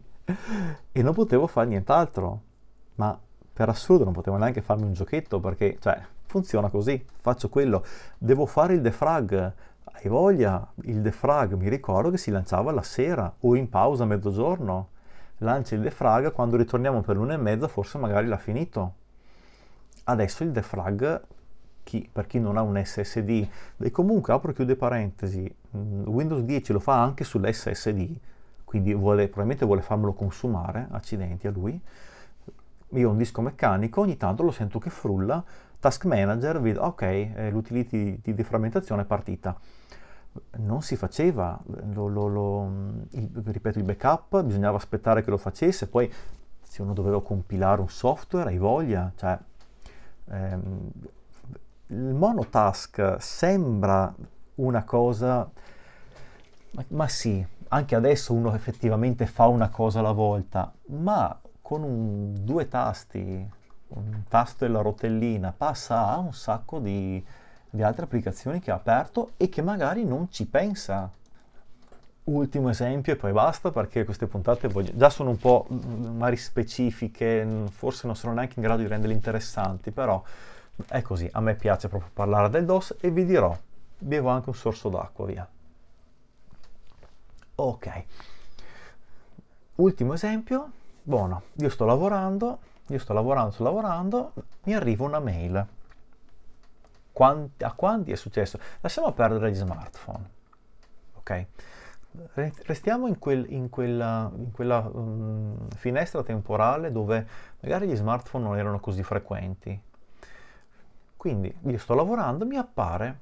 E 0.93 1.03
non 1.03 1.15
potevo 1.15 1.47
fare 1.47 1.69
nient'altro, 1.69 2.41
ma 2.97 3.19
per 3.53 3.69
assurdo 3.69 4.05
non 4.05 4.13
potevo 4.13 4.37
neanche 4.37 4.61
farmi 4.61 4.85
un 4.85 4.93
giochetto 4.93 5.41
perché, 5.41 5.79
cioè, 5.81 6.01
funziona 6.27 6.69
così, 6.69 7.05
faccio 7.21 7.49
quello, 7.49 7.85
devo 8.19 8.47
fare 8.47 8.75
il 8.75 8.81
defrag, 8.81 9.53
hai 9.85 10.09
voglia, 10.09 10.67
il 10.83 11.01
defrag 11.01 11.55
mi 11.55 11.69
ricordo 11.69 12.11
che 12.11 12.19
si 12.19 12.31
lanciava 12.31 12.71
la 12.73 12.83
sera 12.83 13.33
o 13.41 13.57
in 13.57 13.69
pausa 13.69 14.05
a 14.05 14.07
mezzogiorno, 14.07 14.89
lancia 15.39 15.75
il 15.75 15.81
defrag, 15.81 16.33
quando 16.33 16.57
ritorniamo 16.57 17.01
per 17.01 17.17
l'una 17.17 17.35
e 17.35 17.39
mezza 17.39 17.69
forse 17.69 17.99
magari 17.99 18.27
l'ha 18.27 18.37
finito, 18.37 18.95
adesso 20.09 20.43
il 20.43 20.51
defrag 20.51 21.21
chi, 21.83 22.09
per 22.11 22.27
chi 22.27 22.39
non 22.39 22.57
ha 22.57 22.63
un 22.63 22.81
SSD 22.83 23.49
e 23.79 23.91
comunque 23.91 24.33
apro 24.33 24.51
e 24.51 24.55
chiude 24.55 24.77
parentesi 24.77 25.53
mm, 25.77 26.07
Windows 26.07 26.43
10 26.43 26.73
lo 26.73 26.81
fa 26.81 27.03
anche 27.03 27.25
sull'SSD 27.25 28.17
quindi 28.69 28.93
vuole, 28.93 29.25
probabilmente 29.25 29.65
vuole 29.65 29.81
farmelo 29.81 30.13
consumare 30.13 30.89
accidenti 30.91 31.47
a 31.47 31.51
lui. 31.51 31.81
Io 32.91 33.09
ho 33.09 33.11
un 33.11 33.17
disco 33.17 33.41
meccanico 33.41 34.03
ogni 34.03 34.19
tanto 34.19 34.43
lo 34.43 34.51
sento 34.51 34.79
che 34.79 34.91
frulla 34.91 35.43
task 35.81 36.05
manager 36.05 36.61
vedo 36.61 36.83
ok 36.83 37.03
eh, 37.03 37.51
l'utility 37.51 38.21
di 38.23 38.35
defragmentazione 38.35 39.03
è 39.03 39.05
partita. 39.07 39.59
Non 40.59 40.83
si 40.83 40.97
faceva 40.97 41.59
lo, 41.95 42.09
lo, 42.09 42.27
lo, 42.27 42.71
il, 43.13 43.31
ripeto 43.43 43.79
il 43.79 43.85
backup 43.85 44.43
bisognava 44.43 44.77
aspettare 44.77 45.25
che 45.25 45.31
lo 45.31 45.39
facesse 45.39 45.89
poi 45.89 46.13
se 46.63 46.83
uno 46.83 46.93
doveva 46.93 47.23
compilare 47.23 47.81
un 47.81 47.89
software 47.89 48.51
hai 48.51 48.59
voglia 48.59 49.11
cioè 49.17 49.39
ehm, 50.31 50.91
il 51.89 52.15
monotask 52.15 53.17
sembra 53.19 54.15
una 54.57 54.85
cosa, 54.85 55.49
ma, 56.73 56.85
ma, 56.89 57.09
sì, 57.09 57.45
anche 57.69 57.95
adesso 57.95 58.35
uno 58.35 58.55
effettivamente 58.55 59.27
fa 59.27 59.47
una 59.47 59.69
cosa 59.69 60.01
alla 60.01 60.13
volta, 60.13 60.73
ma 60.87 61.39
con 61.63 61.83
un, 61.83 62.45
due 62.45 62.69
tasti, 62.69 63.51
un 63.89 64.23
tasto 64.29 64.65
e 64.65 64.69
la 64.69 64.81
rotellina, 64.81 65.53
passa 65.57 66.09
a 66.09 66.19
un 66.19 66.35
sacco 66.35 66.79
di, 66.79 67.25
di 67.71 67.83
altre 67.83 68.05
applicazioni 68.05 68.61
che 68.61 68.71
ha 68.71 68.75
aperto 68.75 69.33
e 69.37 69.49
che 69.49 69.63
magari 69.63 70.05
non 70.05 70.31
ci 70.31 70.47
pensa 70.47 71.11
ultimo 72.29 72.69
esempio 72.69 73.13
e 73.13 73.17
poi 73.17 73.33
basta 73.33 73.71
perché 73.71 74.05
queste 74.05 74.27
puntate 74.27 74.69
voglio... 74.69 74.93
già 74.95 75.11
sono 75.11 75.31
un 75.31 75.39
po' 75.39 75.67
magari 75.69 76.37
specifiche, 76.37 77.47
forse 77.71 78.07
non 78.07 78.17
sono 78.17 78.35
neanche 78.35 78.55
in 78.57 78.63
grado 78.63 78.83
di 78.83 78.89
renderle 78.89 79.15
interessanti, 79.15 79.91
però 79.91 80.23
è 80.87 81.03
così, 81.03 81.29
a 81.33 81.41
me 81.41 81.55
piace 81.55 81.89
proprio 81.89 82.11
parlare 82.13 82.51
del 82.51 82.65
DOS 82.65 82.97
e 83.01 83.11
vi 83.11 83.25
dirò, 83.25 83.57
bevo 83.99 84.29
anche 84.29 84.49
un 84.51 84.55
sorso 84.55 84.89
d'acqua, 84.89 85.27
via. 85.27 85.49
Ok, 87.57 88.05
ultimo 89.77 90.13
esempio, 90.13 90.71
buono, 91.03 91.43
io 91.55 91.71
sto 91.71 91.85
lavorando, 91.85 92.59
io 92.87 92.99
sto 92.99 93.13
lavorando, 93.13 93.51
sto 93.51 93.63
lavorando, 93.65 94.33
mi 94.65 94.75
arriva 94.75 95.05
una 95.05 95.19
mail. 95.19 95.67
Quanti, 97.11 97.65
a 97.65 97.73
quanti 97.73 98.13
è 98.13 98.17
successo? 98.17 98.61
Lasciamo 98.81 99.11
perdere 99.11 99.51
gli 99.51 99.57
smartphone, 99.57 100.31
ok? 101.15 101.47
Restiamo 102.35 103.07
in, 103.07 103.19
quel, 103.19 103.51
in 103.51 103.69
quella, 103.69 104.31
in 104.35 104.51
quella 104.51 104.89
um, 104.93 105.69
finestra 105.77 106.23
temporale 106.23 106.91
dove 106.91 107.27
magari 107.61 107.87
gli 107.87 107.95
smartphone 107.95 108.45
non 108.45 108.59
erano 108.59 108.81
così 108.81 109.03
frequenti. 109.03 109.81
Quindi 111.17 111.55
io 111.63 111.79
sto 111.79 111.95
lavorando, 111.95 112.47
mi 112.47 112.57
appare 112.57 113.21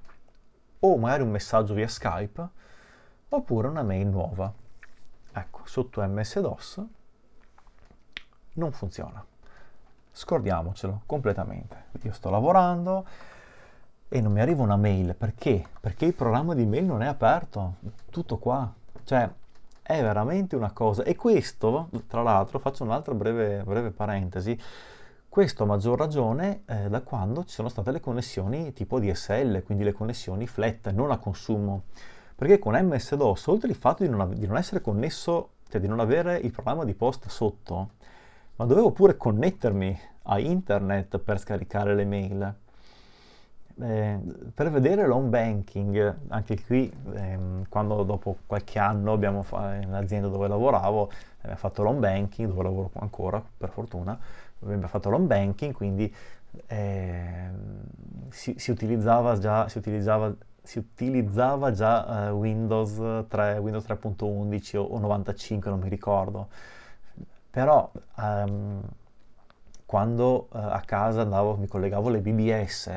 o 0.81 0.96
magari 0.96 1.22
un 1.22 1.31
messaggio 1.31 1.75
via 1.75 1.88
Skype 1.88 2.49
oppure 3.29 3.68
una 3.68 3.83
mail 3.83 4.07
nuova. 4.07 4.53
Ecco, 5.33 5.61
sotto 5.64 6.03
MS-DOS 6.07 6.85
non 8.55 8.72
funziona. 8.72 9.25
Scordiamocelo 10.12 11.03
completamente. 11.07 11.87
Io 12.03 12.12
sto 12.12 12.31
lavorando, 12.31 13.07
e 14.09 14.21
non 14.21 14.33
mi 14.33 14.40
arriva 14.40 14.62
una 14.62 14.77
mail. 14.77 15.14
Perché? 15.14 15.64
Perché 15.81 16.07
il 16.07 16.14
programma 16.14 16.55
di 16.55 16.64
mail 16.64 16.85
non 16.85 17.03
è 17.03 17.07
aperto. 17.07 17.77
Tutto 18.11 18.38
qua. 18.38 18.73
Cioè, 19.05 19.29
è 19.83 20.01
veramente 20.01 20.57
una 20.57 20.73
cosa. 20.73 21.03
E 21.03 21.16
questo, 21.16 21.88
tra 22.07 22.23
l'altro, 22.23 22.59
faccio 22.59 22.85
un'altra 22.85 23.14
breve, 23.14 23.62
breve 23.64 23.90
parentesi. 23.90 24.59
Questo 25.29 25.64
a 25.64 25.66
maggior 25.66 25.99
ragione 25.99 26.62
eh, 26.66 26.88
da 26.88 27.03
quando 27.03 27.45
ci 27.45 27.55
sono 27.55 27.69
state 27.69 27.92
le 27.92 28.01
connessioni 28.01 28.73
tipo 28.73 28.99
DSL, 28.99 29.62
quindi 29.64 29.85
le 29.85 29.92
connessioni 29.92 30.47
flat, 30.47 30.90
non 30.90 31.11
a 31.11 31.19
consumo. 31.19 31.85
Perché 32.35 32.59
con 32.59 32.75
MS-DOS, 32.75 33.47
oltre 33.47 33.69
al 33.69 33.75
fatto 33.77 34.03
di 34.03 34.09
non, 34.09 34.35
di 34.35 34.47
non 34.47 34.57
essere 34.57 34.81
connesso, 34.81 35.51
cioè 35.69 35.81
di 35.81 35.88
non 35.88 36.01
avere 36.01 36.38
il 36.38 36.53
programma 36.53 36.85
di 36.85 36.95
posta 36.95 37.29
sotto, 37.29 37.90
ma 38.57 38.64
dovevo 38.64 38.92
pure 38.92 39.16
connettermi 39.16 40.01
a 40.25 40.38
internet 40.38 41.19
per 41.19 41.38
scaricare 41.38 41.95
le 41.95 42.05
mail 42.05 42.57
eh, 43.81 44.19
per 44.55 44.71
vedere 44.71 45.07
l'home 45.07 45.29
banking, 45.29 46.17
anche 46.29 46.62
qui 46.65 46.91
ehm, 47.15 47.67
quando 47.69 48.03
dopo 48.05 48.39
qualche 48.47 48.79
anno 48.79 49.12
abbiamo 49.12 49.43
fa- 49.43 49.75
in 49.75 49.89
un'azienda 49.89 50.29
dove 50.29 50.49
lavoravo, 50.49 51.11
abbiamo 51.39 51.57
fatto 51.57 51.83
l'home 51.83 51.99
banking, 51.99 52.49
dove 52.49 52.62
lavoro 52.62 52.91
ancora 52.95 53.43
per 53.57 53.69
fortuna, 53.69 54.19
abbiamo 54.62 54.87
fatto 54.87 55.11
l'home 55.11 55.27
banking, 55.27 55.75
quindi 55.75 56.12
eh, 56.67 57.51
si, 58.31 58.55
si, 58.57 58.71
utilizzava 58.71 59.39
già, 59.39 59.69
si 59.69 59.77
utilizzava, 59.77 60.35
si 60.62 60.79
utilizzava 60.79 61.71
già 61.73 62.29
eh, 62.29 62.31
Windows 62.31 63.27
3, 63.29 63.59
Windows 63.59 63.85
3.11 63.85 64.77
o, 64.79 64.83
o, 64.83 64.99
95, 64.99 65.71
non 65.71 65.81
mi 65.81 65.89
ricordo, 65.91 66.49
però 67.51 67.91
um, 68.17 68.81
quando 69.85 70.49
eh, 70.55 70.59
a 70.59 70.83
casa 70.85 71.21
andavo, 71.21 71.57
mi 71.57 71.69
collegavo 71.69 72.09
alle 72.09 72.21
BBS, 72.21 72.91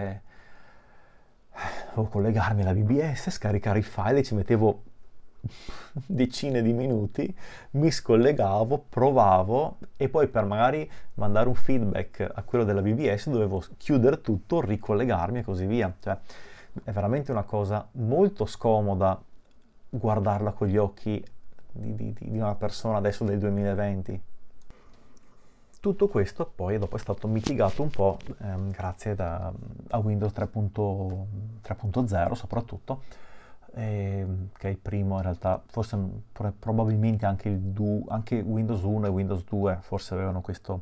dovevo 1.89 2.10
collegarmi 2.10 2.62
alla 2.62 2.74
BBS, 2.74 3.30
scaricare 3.30 3.80
i 3.80 3.84
file, 3.84 4.24
ci 4.24 4.36
mettevo 4.36 4.84
decine 6.06 6.62
di 6.62 6.74
minuti, 6.74 7.34
mi 7.72 7.91
scollegavo, 7.91 8.86
provavo 8.89 9.78
e 9.98 10.10
poi 10.10 10.28
per 10.28 10.45
magari 10.45 10.89
mandare 11.15 11.48
un 11.48 11.56
feedback 11.56 12.30
a 12.34 12.43
quello 12.43 12.63
della 12.63 12.82
BBS 12.82 13.30
dovevo 13.30 13.63
chiudere 13.78 14.22
tutto, 14.22 14.62
ricollegarmi 14.62 15.39
e 15.39 15.43
così 15.43 15.65
via. 15.65 15.93
Cioè, 16.00 16.17
è 16.84 16.91
veramente 16.91 17.32
una 17.32 17.43
cosa 17.43 17.88
molto 17.93 18.45
scomoda 18.45 19.22
guardarla 19.89 20.52
con 20.52 20.67
gli 20.67 20.78
occhi 20.78 21.24
di, 21.72 21.95
di, 21.95 22.15
di 22.19 22.38
una 22.38 22.56
persona 22.56 22.98
adesso 22.98 23.24
del 23.24 23.39
2020. 23.39 24.22
Tutto 25.82 26.10
questo 26.10 26.52
poi 26.54 26.78
dopo 26.78 26.98
è 26.98 27.00
stato 27.00 27.26
mitigato 27.30 27.82
un 27.82 27.89
po' 27.89 28.18
ehm, 28.42 28.72
grazie 28.72 29.15
da, 29.15 29.50
a 29.92 29.98
Windows 30.00 30.34
3.0 30.34 32.34
soprattutto, 32.34 33.04
ehm, 33.76 34.50
che 34.58 34.68
è 34.68 34.72
il 34.72 34.78
primo 34.78 35.15
in 35.15 35.22
realtà, 35.22 35.63
forse 35.68 35.98
probabilmente 36.60 37.26
anche, 37.26 37.58
du, 37.72 38.06
anche 38.10 38.42
Windows 38.42 38.82
1 38.82 39.06
e 39.06 39.10
Windows 39.10 39.46
2 39.46 39.78
forse 39.80 40.15
avevano 40.15 40.42
questo 40.42 40.82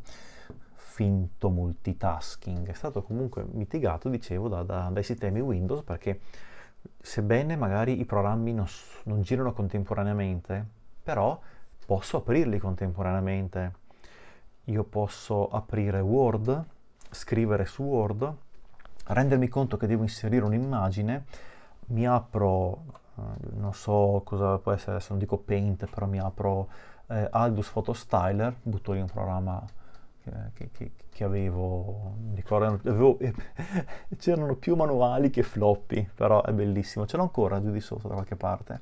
finto 0.74 1.52
multitasking. 1.52 2.68
È 2.68 2.74
stato 2.74 3.04
comunque 3.04 3.46
mitigato, 3.52 4.10
dicevo, 4.10 4.48
da, 4.48 4.64
da, 4.64 4.90
dai 4.92 5.04
sistemi 5.04 5.42
Windows 5.42 5.84
perché 5.84 6.22
sebbene 7.00 7.56
magari 7.56 8.00
i 8.00 8.06
programmi 8.06 8.52
non, 8.52 8.66
non 9.04 9.22
girano 9.22 9.54
contemporaneamente, 9.54 10.66
però 11.04 11.40
posso 11.86 12.18
aprirli 12.18 12.58
contemporaneamente 12.58 13.86
io 14.68 14.84
posso 14.84 15.48
aprire 15.50 16.00
Word, 16.00 16.64
scrivere 17.10 17.66
su 17.66 17.84
Word, 17.84 18.34
rendermi 19.06 19.48
conto 19.48 19.78
che 19.78 19.88
devo 19.88 20.04
inserire 20.04 20.44
un'immagine, 20.46 21.26
mi 21.88 22.06
apro, 22.06 22.84
eh, 23.18 23.22
non 23.56 23.74
so 23.74 24.22
cosa 24.26 24.58
può 24.58 24.72
essere, 24.72 24.94
adesso 24.94 25.10
non 25.12 25.20
dico 25.20 25.38
Paint, 25.38 25.86
però 25.88 26.06
mi 26.06 26.20
apro 26.20 26.68
eh, 27.08 27.28
Aldus 27.32 27.70
Photo 27.70 27.94
Styler, 27.94 28.56
butto 28.62 28.92
lì 28.92 29.00
un 29.00 29.08
programma 29.08 29.66
che, 30.54 30.70
che, 30.72 30.92
che 31.10 31.24
avevo, 31.24 32.16
ricordo, 32.34 32.80
avevo, 32.90 33.18
c'erano 34.18 34.56
più 34.56 34.76
manuali 34.76 35.30
che 35.30 35.44
floppy, 35.44 36.10
però 36.14 36.44
è 36.44 36.52
bellissimo, 36.52 37.06
ce 37.06 37.18
l'ho 37.18 37.24
ancora 37.24 37.62
giù 37.62 37.72
di 37.72 37.80
sotto 37.80 38.08
da 38.08 38.16
qualche 38.16 38.36
parte. 38.36 38.80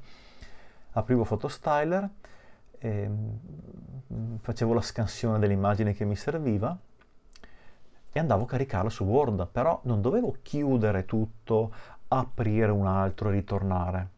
Aprivo 0.94 1.24
Photo 1.24 1.48
Styler, 1.48 2.10
eh, 2.80 3.10
facevo 4.40 4.74
la 4.74 4.82
scansione 4.82 5.40
dell'immagine 5.40 5.94
che 5.94 6.06
mi 6.06 6.16
serviva 6.16 6.78
e 8.12 8.20
andavo 8.20 8.44
a 8.44 8.48
caricarlo 8.48 8.90
su 8.90 9.04
Word, 9.04 9.48
però 9.52 9.80
non 9.84 10.02
dovevo 10.02 10.38
chiudere 10.42 11.06
tutto, 11.06 11.74
aprire 12.08 12.72
un 12.72 12.88
altro 12.88 13.30
e 13.30 13.34
ritornare. 13.34 14.10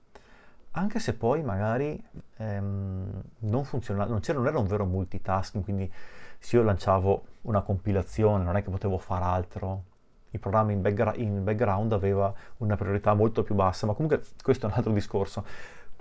Anche 0.71 0.99
se 0.99 1.15
poi 1.15 1.41
magari 1.41 2.01
ehm, 2.37 3.21
non 3.39 3.63
funzionava, 3.63 4.11
non, 4.11 4.21
non 4.23 4.47
era 4.47 4.59
un 4.59 4.67
vero 4.67 4.85
multitasking, 4.85 5.63
quindi 5.63 5.91
se 6.37 6.57
io 6.57 6.61
lanciavo 6.61 7.25
una 7.43 7.61
compilazione 7.61 8.43
non 8.43 8.55
è 8.55 8.63
che 8.63 8.69
potevo 8.69 8.99
fare 8.99 9.23
altro, 9.23 9.83
il 10.29 10.39
programma 10.39 10.71
in, 10.71 10.81
backgra- 10.81 11.15
in 11.15 11.43
background 11.43 11.93
aveva 11.93 12.31
una 12.57 12.75
priorità 12.75 13.13
molto 13.13 13.41
più 13.41 13.55
bassa, 13.55 13.87
ma 13.87 13.93
comunque 13.93 14.23
questo 14.43 14.67
è 14.67 14.69
un 14.69 14.75
altro 14.75 14.93
discorso. 14.93 15.43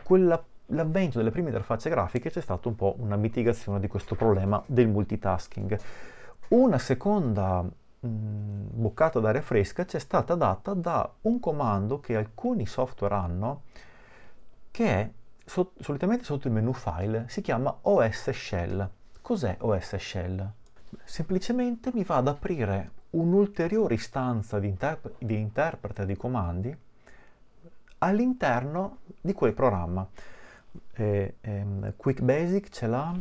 Quella 0.02 0.42
l'avvento 0.66 1.18
delle 1.18 1.30
prime 1.30 1.48
interfacce 1.48 1.90
grafiche 1.90 2.30
c'è 2.30 2.40
stata 2.40 2.68
un 2.68 2.74
po' 2.74 2.96
una 2.98 3.16
mitigazione 3.16 3.78
di 3.80 3.86
questo 3.86 4.14
problema 4.14 4.62
del 4.66 4.88
multitasking. 4.88 5.78
Una 6.48 6.78
seconda 6.78 7.62
mh, 7.62 7.68
boccata 8.00 9.20
d'aria 9.20 9.42
fresca 9.42 9.84
c'è 9.84 9.98
stata 9.98 10.34
data 10.34 10.74
da 10.74 11.08
un 11.22 11.38
comando 11.40 12.00
che 12.00 12.16
alcuni 12.16 12.66
software 12.66 13.14
hanno, 13.14 13.62
che 14.70 14.86
è 14.86 15.10
so- 15.44 15.72
solitamente 15.78 16.24
sotto 16.24 16.48
il 16.48 16.52
menu 16.52 16.72
file, 16.72 17.26
si 17.28 17.40
chiama 17.40 17.76
OS 17.82 18.30
Shell. 18.30 18.88
Cos'è 19.20 19.56
OS 19.60 19.96
Shell? 19.96 20.50
Semplicemente 21.04 21.90
mi 21.92 22.04
va 22.04 22.16
ad 22.16 22.28
aprire 22.28 22.90
un'ulteriore 23.10 23.94
istanza 23.94 24.58
di, 24.58 24.68
interp- 24.68 25.14
di 25.18 25.38
interprete 25.38 26.04
di 26.04 26.16
comandi 26.16 26.76
all'interno 27.98 28.98
di 29.20 29.32
quel 29.32 29.54
programma 29.54 30.06
eh, 30.94 31.36
ehm, 31.40 31.94
Quick 31.96 32.20
Basic 32.22 32.68
ce 32.70 32.86
l'ha, 32.86 33.14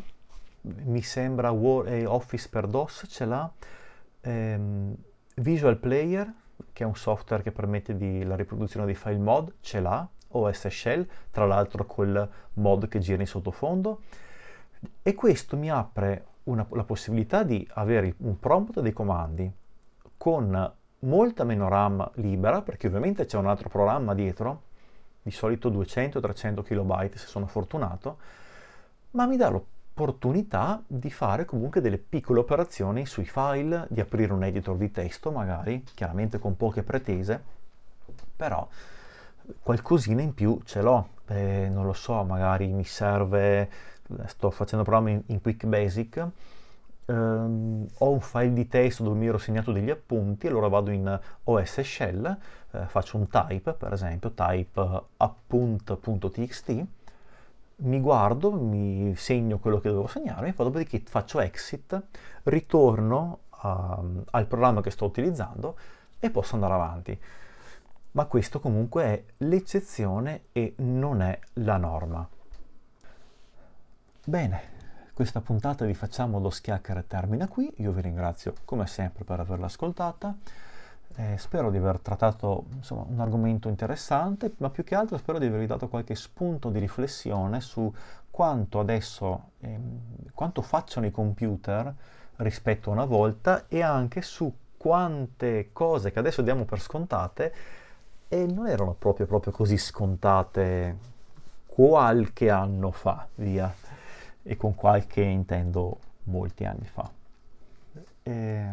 mi 0.62 1.02
sembra 1.02 1.52
War, 1.52 1.88
eh, 1.88 2.06
Office 2.06 2.50
per 2.50 2.68
DOS 2.68 3.06
ce 3.08 3.26
l'ha, 3.26 3.52
ehm, 4.22 4.96
Visual 5.36 5.78
Player, 5.78 6.32
che 6.72 6.84
è 6.84 6.88
un 6.88 6.96
software 6.96 7.44
che 7.44 7.52
permette 7.52 7.98
di, 7.98 8.24
la 8.24 8.36
riproduzione 8.36 8.86
dei 8.86 8.96
file 8.96 9.18
mod, 9.18 9.54
ce 9.62 9.80
l'ha, 9.80 10.08
OS 10.30 10.68
Shell, 10.68 11.08
tra 11.32 11.46
l'altro 11.46 11.86
quel 11.86 12.30
mod 12.54 12.88
che 12.88 13.00
gira 13.00 13.22
in 13.22 13.28
sottofondo, 13.28 14.02
e 15.02 15.14
questo 15.14 15.58
mi 15.58 15.70
apre 15.70 16.26
una, 16.44 16.66
la 16.72 16.84
possibilità 16.84 17.44
di 17.44 17.68
avere 17.74 18.16
un 18.18 18.40
prompt 18.40 18.80
dei 18.80 18.94
comandi 18.94 19.52
con 20.18 20.74
molta 21.00 21.44
meno 21.44 21.68
RAM 21.68 22.10
libera, 22.16 22.62
perché 22.62 22.88
ovviamente 22.88 23.26
c'è 23.26 23.38
un 23.38 23.48
altro 23.48 23.70
programma 23.70 24.14
dietro, 24.14 24.62
di 25.26 25.32
solito 25.32 25.72
200-300 25.72 26.62
KB 26.62 27.16
se 27.16 27.26
sono 27.26 27.48
fortunato, 27.48 28.18
ma 29.12 29.26
mi 29.26 29.38
dà 29.38 29.50
l'opportunità 29.50 30.84
di 30.86 31.10
fare 31.10 31.46
comunque 31.46 31.82
delle 31.82 31.98
piccole 31.98 32.38
operazioni 32.38 33.08
sui 33.08 33.26
file, 33.26 33.88
di 33.90 34.00
aprire 34.02 34.34
un 34.34 34.44
editor 34.44 34.78
di 34.78 34.92
testo 34.92 35.32
magari, 35.32 35.84
chiaramente 35.96 36.38
con 36.38 36.56
poche 36.56 36.84
pretese, 36.84 37.44
però 38.36 38.68
qualcosina 39.64 40.22
in 40.22 40.36
più 40.36 40.60
ce 40.64 40.84
l'ho, 40.84 41.10
eh, 41.26 41.70
non 41.72 41.88
lo 41.88 41.94
so, 41.94 42.24
magari 42.24 42.68
mi 42.68 42.84
serve, 42.84 43.68
sto 44.28 44.52
facendo 44.52 44.86
programmi 44.86 45.14
in, 45.14 45.24
in 45.26 45.42
Quick 45.42 45.66
Basic, 45.66 46.24
Um, 47.08 47.86
ho 48.00 48.10
un 48.10 48.20
file 48.20 48.54
di 48.54 48.68
testo 48.68 49.04
dove 49.04 49.16
mi 49.16 49.28
ero 49.28 49.38
segnato 49.38 49.72
degli 49.72 49.92
appunti, 49.92 50.48
allora 50.48 50.68
vado 50.68 50.90
in 50.90 51.20
OS 51.44 51.82
Shell, 51.82 52.38
eh, 52.72 52.86
faccio 52.88 53.18
un 53.18 53.28
type, 53.28 53.74
per 53.74 53.94
esempio, 53.94 54.32
type 54.32 55.04
appunt.txt, 55.18 56.86
mi 57.78 58.00
guardo, 58.00 58.52
mi 58.52 59.14
segno 59.16 59.60
quello 59.60 59.80
che 59.80 59.90
dovevo 59.90 60.08
segnarmi, 60.08 60.54
poi 60.54 60.66
dopodiché 60.66 61.04
faccio 61.06 61.40
exit, 61.40 62.02
ritorno 62.44 63.40
a, 63.50 64.02
al 64.32 64.48
programma 64.48 64.82
che 64.82 64.92
sto 64.92 65.06
utilizzando 65.06 65.78
e 66.20 66.30
posso 66.30 66.56
andare 66.56 66.74
avanti. 66.74 67.20
Ma 68.12 68.26
questo 68.26 68.60
comunque 68.60 69.04
è 69.04 69.24
l'eccezione 69.40 70.46
e 70.54 70.74
non 70.78 71.22
è 71.22 71.38
la 71.54 71.78
norma. 71.78 72.28
Bene, 74.24 74.75
questa 75.16 75.40
puntata 75.40 75.86
di 75.86 75.94
Facciamo 75.94 76.42
lo 76.42 76.50
Schiacchiere 76.50 77.08
termina 77.08 77.48
qui, 77.48 77.72
io 77.78 77.94
vi 77.94 78.02
ringrazio 78.02 78.54
come 78.66 78.86
sempre 78.86 79.24
per 79.24 79.40
averla 79.40 79.68
ascoltata, 79.68 80.36
eh, 81.16 81.38
spero 81.38 81.72
di 81.72 81.78
aver 81.78 82.00
trattato 82.00 82.66
insomma, 82.74 83.06
un 83.08 83.22
argomento 83.22 83.70
interessante, 83.70 84.52
ma 84.58 84.70
più 84.70 84.84
che 84.84 84.94
altro 84.94 85.18
spero 85.18 85.40
di 85.40 85.46
avervi 85.46 85.68
dato 85.68 85.88
qualche 85.88 86.16
spunto 86.16 86.70
di 86.70 86.80
riflessione 86.80 87.62
su 87.62 87.90
quanto 88.30 88.82
adesso, 88.82 89.52
ehm, 89.62 90.00
quanto 90.34 90.62
facciano 90.62 91.06
i 91.06 91.12
computer 91.12 91.96
rispetto 92.36 92.90
a 92.90 92.94
una 92.94 93.06
volta 93.06 93.70
e 93.70 93.82
anche 93.82 94.22
su 94.22 94.54
quante 94.76 95.70
cose 95.72 96.12
che 96.12 96.20
adesso 96.20 96.42
diamo 96.42 96.66
per 96.66 96.82
scontate 96.82 97.54
e 98.28 98.46
non 98.48 98.68
erano 98.68 98.94
proprio, 99.00 99.28
proprio 99.28 99.54
così 99.54 99.78
scontate 99.78 100.98
qualche 101.68 102.50
anno 102.50 102.92
fa, 102.92 103.26
via 103.36 103.74
e 104.48 104.58
con 104.58 104.76
qualche 104.76 105.22
intendo 105.22 105.98
molti 106.26 106.66
anni 106.66 106.86
fa. 106.86 107.10
E 108.22 108.68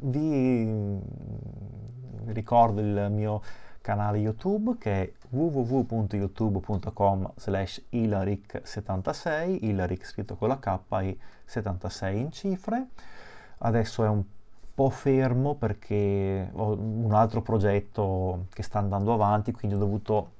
vi 0.00 0.98
ricordo 2.26 2.80
il 2.80 3.08
mio 3.10 3.42
canale 3.82 4.18
YouTube 4.18 4.76
che 4.78 5.02
è 5.02 5.12
www.youtube.com 5.30 7.32
slash 7.36 7.82
ilaric76, 7.92 9.64
ilaric 9.64 10.06
scritto 10.06 10.36
con 10.36 10.48
la 10.48 10.58
K 10.58 10.78
e 11.02 11.18
76 11.44 12.18
in 12.18 12.32
cifre. 12.32 12.86
Adesso 13.58 14.04
è 14.04 14.08
un 14.08 14.22
po' 14.74 14.90
fermo 14.90 15.56
perché 15.56 16.48
ho 16.52 16.72
un 16.72 17.12
altro 17.12 17.42
progetto 17.42 18.46
che 18.52 18.62
sta 18.62 18.78
andando 18.78 19.12
avanti, 19.12 19.52
quindi 19.52 19.76
ho 19.76 19.80
dovuto 19.80 20.38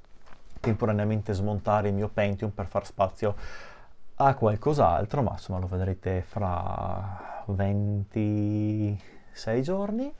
temporaneamente 0.61 1.34
smontare 1.34 1.88
il 1.88 1.95
mio 1.95 2.09
Pentium 2.09 2.51
per 2.51 2.66
far 2.66 2.86
spazio 2.86 3.34
a 4.23 4.35
qualcos'altro, 4.35 5.23
ma 5.23 5.31
insomma 5.33 5.59
lo 5.59 5.66
vedrete 5.66 6.21
fra 6.21 7.43
26 7.47 9.62
giorni 9.62 10.12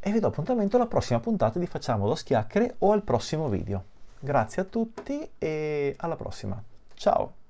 e 0.00 0.10
vi 0.10 0.18
do 0.18 0.28
appuntamento 0.28 0.76
alla 0.76 0.86
prossima 0.86 1.20
puntata 1.20 1.58
di 1.58 1.66
Facciamo 1.66 2.06
lo 2.06 2.14
schiacchiere 2.14 2.76
o 2.78 2.92
al 2.92 3.02
prossimo 3.02 3.50
video. 3.50 3.84
Grazie 4.18 4.62
a 4.62 4.64
tutti 4.64 5.28
e 5.36 5.94
alla 5.98 6.16
prossima. 6.16 6.58
Ciao! 6.94 7.41